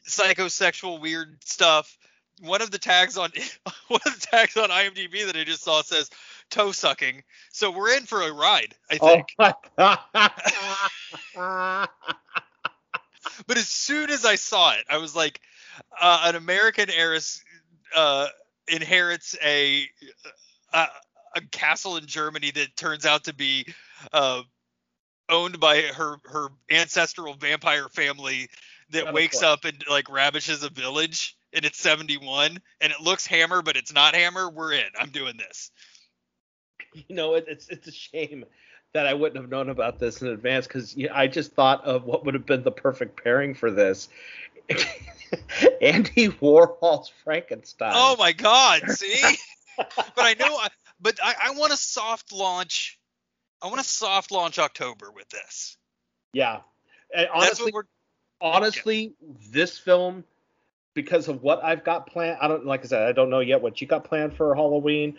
[0.08, 1.96] psychosexual weird stuff.
[2.40, 3.30] One of the tags on
[3.88, 6.10] one of the tags on IMDb that I just saw says
[6.50, 7.22] toe sucking.
[7.52, 9.34] So we're in for a ride, I Oh think.
[9.38, 9.54] my
[11.34, 11.88] god.
[13.46, 15.40] But as soon as I saw it, I was like,
[16.00, 17.42] uh, an American heiress
[17.94, 18.26] uh,
[18.68, 19.86] inherits a,
[20.72, 20.86] a
[21.36, 23.66] a castle in Germany that turns out to be
[24.12, 24.42] uh,
[25.28, 28.48] owned by her her ancestral vampire family
[28.90, 31.36] that wakes up and like ravishes a village.
[31.52, 34.48] And it's 71, and it looks Hammer, but it's not Hammer.
[34.48, 34.86] We're in.
[34.96, 35.72] I'm doing this.
[36.94, 38.44] you know, it, it's it's a shame
[38.92, 42.24] that I wouldn't have known about this in advance because I just thought of what
[42.24, 44.08] would have been the perfect pairing for this.
[45.80, 47.92] Andy Warhol's Frankenstein.
[47.94, 48.82] Oh my God!
[48.90, 49.22] See,
[49.76, 50.68] but I know, I,
[51.00, 52.98] but I, I want a soft launch.
[53.62, 55.76] I want a soft launch October with this.
[56.32, 56.60] yeah.
[57.14, 57.72] And honestly,
[58.40, 59.14] honestly,
[59.50, 60.24] this film,
[60.94, 63.60] because of what I've got planned, I don't like I said, I don't know yet
[63.60, 65.18] what you got planned for Halloween.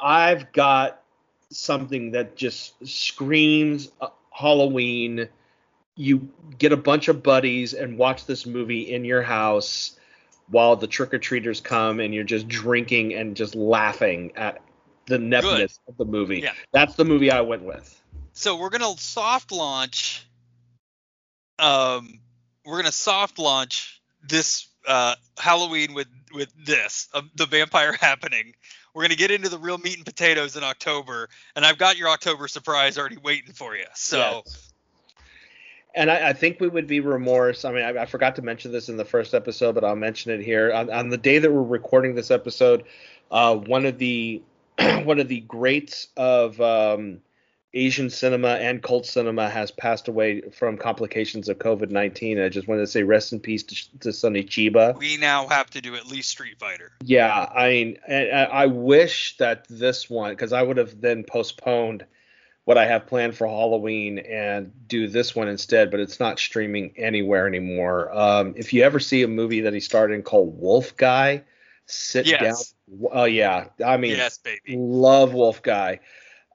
[0.00, 1.02] I've got
[1.50, 5.28] something that just screams uh, Halloween.
[5.98, 9.98] You get a bunch of buddies and watch this movie in your house
[10.48, 14.62] while the trick or treaters come, and you're just drinking and just laughing at
[15.06, 16.40] the nepness of the movie.
[16.40, 16.52] Yeah.
[16.72, 18.00] That's the movie I went with.
[18.32, 20.24] So we're gonna soft launch.
[21.58, 22.20] Um,
[22.64, 28.54] we're gonna soft launch this uh, Halloween with with this uh, the vampire happening.
[28.94, 32.08] We're gonna get into the real meat and potatoes in October, and I've got your
[32.08, 33.86] October surprise already waiting for you.
[33.94, 34.67] So Yes.
[35.98, 37.64] And I, I think we would be remorse.
[37.64, 40.30] I mean, I, I forgot to mention this in the first episode, but I'll mention
[40.30, 40.72] it here.
[40.72, 42.84] On, on the day that we're recording this episode,
[43.32, 44.40] uh, one of the
[44.78, 47.18] one of the greats of um,
[47.74, 52.40] Asian cinema and cult cinema has passed away from complications of COVID nineteen.
[52.40, 54.96] I just wanted to say rest in peace to, to Sonny Chiba.
[54.96, 56.92] we now have to do at least Street Fighter.
[57.02, 62.06] Yeah, I mean, I I wish that this one, because I would have then postponed
[62.68, 66.92] what I have planned for Halloween and do this one instead, but it's not streaming
[66.98, 68.12] anywhere anymore.
[68.12, 71.44] Um, if you ever see a movie that he starred in called Wolf Guy,
[71.86, 72.74] sit Yes.
[72.90, 73.08] down.
[73.10, 74.76] Oh yeah, I mean, yes, baby.
[74.76, 76.00] love Wolf Guy.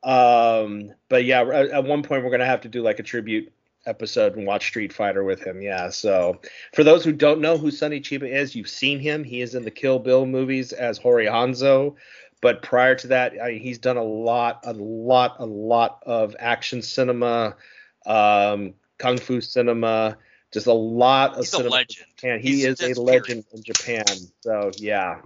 [0.04, 3.52] Um, but yeah, at, at one point we're gonna have to do like a tribute
[3.88, 5.64] episode and watch Street Fighter with him.
[5.64, 5.90] Yeah.
[5.90, 6.40] So
[6.74, 9.24] for those who don't know who Sonny Chiba is, you've seen him.
[9.24, 11.96] He is in the Kill Bill movies as Hori Hanzo.
[12.44, 16.82] But prior to that, I, he's done a lot, a lot, a lot of action
[16.82, 17.56] cinema,
[18.06, 20.18] um, kung fu cinema,
[20.52, 21.72] just a lot of He's a cinema.
[21.72, 22.08] legend.
[22.22, 24.06] And he He's is a legend in Japan.
[24.42, 25.22] So yeah,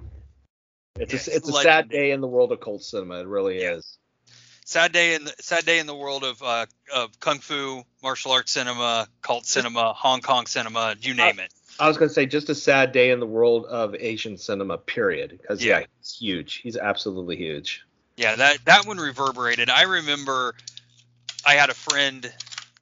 [0.95, 3.21] it's Yeah, a, it's a sad day in the world of cult cinema.
[3.21, 3.73] It really Yeah.
[3.73, 3.97] is.
[4.65, 8.31] Sad day in the sad day in the world of uh, of kung fu, martial
[8.33, 11.51] arts cinema, cult cinema, Hong Kong cinema, you name it.
[11.79, 14.77] I was gonna say just a sad day in the world of Asian cinema.
[14.77, 15.37] Period.
[15.39, 15.79] Because yeah.
[15.79, 15.85] Yeah.
[15.99, 16.55] he's huge.
[16.55, 17.85] He's absolutely huge.
[18.15, 19.69] Yeah, that that one reverberated.
[19.69, 20.55] I remember
[21.45, 22.31] I had a friend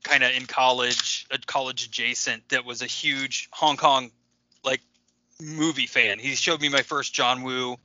[0.03, 4.11] kind of in college, a college adjacent that was a huge Hong Kong
[4.63, 4.81] like
[5.41, 6.19] movie fan.
[6.19, 7.75] He showed me my first John Woo,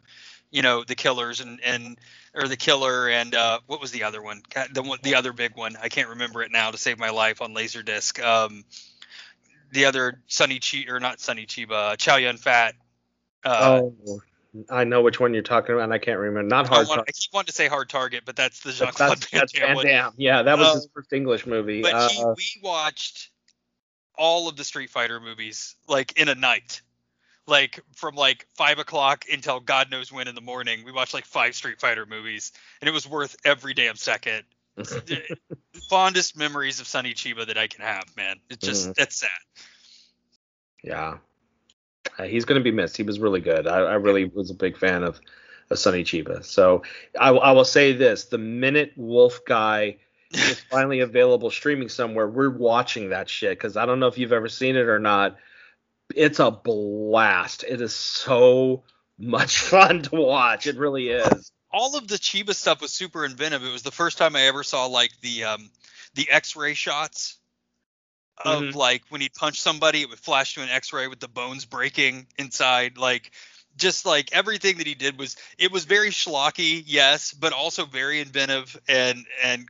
[0.50, 1.98] you know, The Killers and and
[2.34, 4.42] or The Killer and uh what was the other one?
[4.72, 5.76] The one the other big one.
[5.82, 8.22] I can't remember it now to save my life on Laserdisc.
[8.24, 8.64] Um
[9.72, 12.74] the other Sonny Chi or not Sonny Chiba, Chow Yun Fat.
[13.44, 14.20] Uh, oh,
[14.68, 16.42] I know which one you're talking about, and I can't remember.
[16.42, 16.88] Not I, hard.
[16.88, 19.76] want, I keep wanting to say Hard Target, but that's the Jean Claude Van Damme
[19.76, 19.86] Van.
[19.86, 20.14] Damme.
[20.16, 21.82] Yeah, that was Uh, his first English movie.
[21.82, 23.30] But he, Uh, we watched
[24.16, 26.82] all of the Street Fighter movies like in a night,
[27.46, 30.84] like from like five o'clock until God knows when in the morning.
[30.84, 34.42] We watched like five Street Fighter movies, and it was worth every damn second.
[35.90, 38.36] Fondest memories of Sonny Chiba that I can have, man.
[38.48, 38.94] It's just Mhm.
[38.94, 39.30] that's sad.
[40.82, 41.18] yeah,
[42.18, 42.96] Uh, he's gonna be missed.
[42.96, 43.66] He was really good.
[43.66, 45.20] I, I really was a big fan of,
[45.70, 46.44] of Sonny Chiba.
[46.44, 46.82] So
[47.18, 49.98] I, I will say this: the minute Wolf Guy
[50.32, 54.32] is finally available streaming somewhere, we're watching that shit because I don't know if you've
[54.32, 55.36] ever seen it or not.
[56.14, 57.64] It's a blast.
[57.68, 58.84] It is so
[59.18, 60.66] much fun to watch.
[60.66, 61.52] It really is.
[61.72, 63.64] All of the Chiba stuff was super inventive.
[63.64, 65.70] It was the first time I ever saw like the um
[66.14, 67.36] the X-ray shots
[68.44, 68.74] of Mhm.
[68.74, 72.26] like when he'd punch somebody, it would flash to an X-ray with the bones breaking
[72.38, 72.96] inside.
[72.98, 73.30] Like
[73.76, 78.20] just like everything that he did was it was very schlocky, yes, but also very
[78.20, 79.68] inventive and and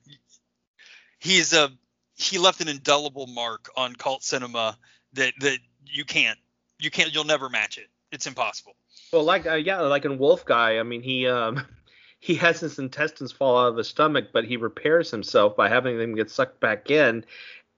[1.19, 1.71] he's a
[2.17, 4.79] he left an indelible mark on cult cinema
[5.15, 6.39] that that you can't
[6.79, 7.89] you can't you'll never match it.
[8.13, 8.75] it's impossible.
[9.13, 11.67] Well, like uh, yeah, like in Wolf Guy, I mean he um
[12.21, 15.99] he has his intestines fall out of his stomach, but he repairs himself by having
[15.99, 17.25] them get sucked back in,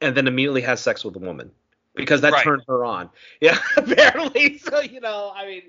[0.01, 1.51] and then immediately has sex with a woman
[1.95, 2.43] because that Right.
[2.45, 3.09] turned her on.
[3.41, 4.59] Yeah, apparently.
[4.63, 5.63] So you know, I mean,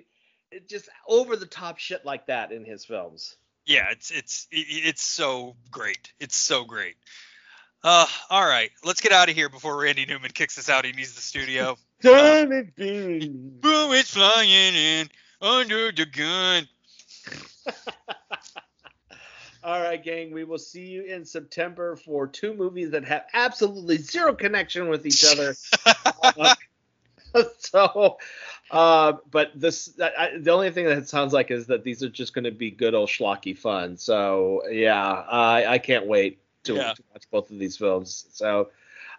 [0.51, 3.35] it just over the top shit like that in his films.
[3.65, 6.11] Yeah, it's it's it's so great.
[6.19, 6.95] It's so great.
[7.83, 10.85] Uh, all right, let's get out of here before Randy Newman kicks us out.
[10.85, 11.77] He needs the studio.
[12.01, 12.71] Boom.
[13.59, 15.09] Bullets flying in
[15.41, 16.67] under the gun.
[19.63, 20.33] All right, gang.
[20.33, 25.05] We will see you in September for two movies that have absolutely zero connection with
[25.05, 25.55] each other.
[27.59, 28.17] so,
[28.71, 32.03] uh, but this, I, I- the only thing that it sounds like is that these
[32.03, 33.95] are just going to be good old schlocky fun.
[33.95, 36.93] So, yeah, I, I can't wait to, Yeah.
[36.93, 38.25] to watch both of these films.
[38.33, 38.69] So,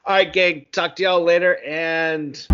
[0.05, 0.67] all right, gang.
[0.73, 2.47] Talk to y'all later, and.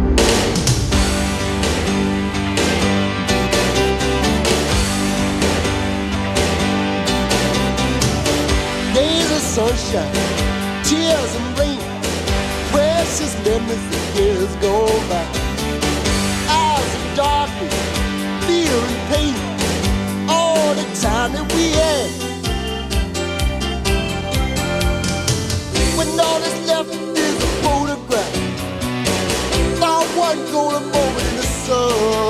[9.51, 10.15] Sunshine,
[10.85, 11.81] tears and rain,
[12.71, 15.27] precious memories of years gone by.
[16.55, 17.75] Hours of darkness,
[18.47, 19.35] fear and pain,
[20.29, 22.11] all the time that we had.
[25.99, 28.35] When all that's left is a photograph,
[29.83, 32.30] our one golden moment in the sun.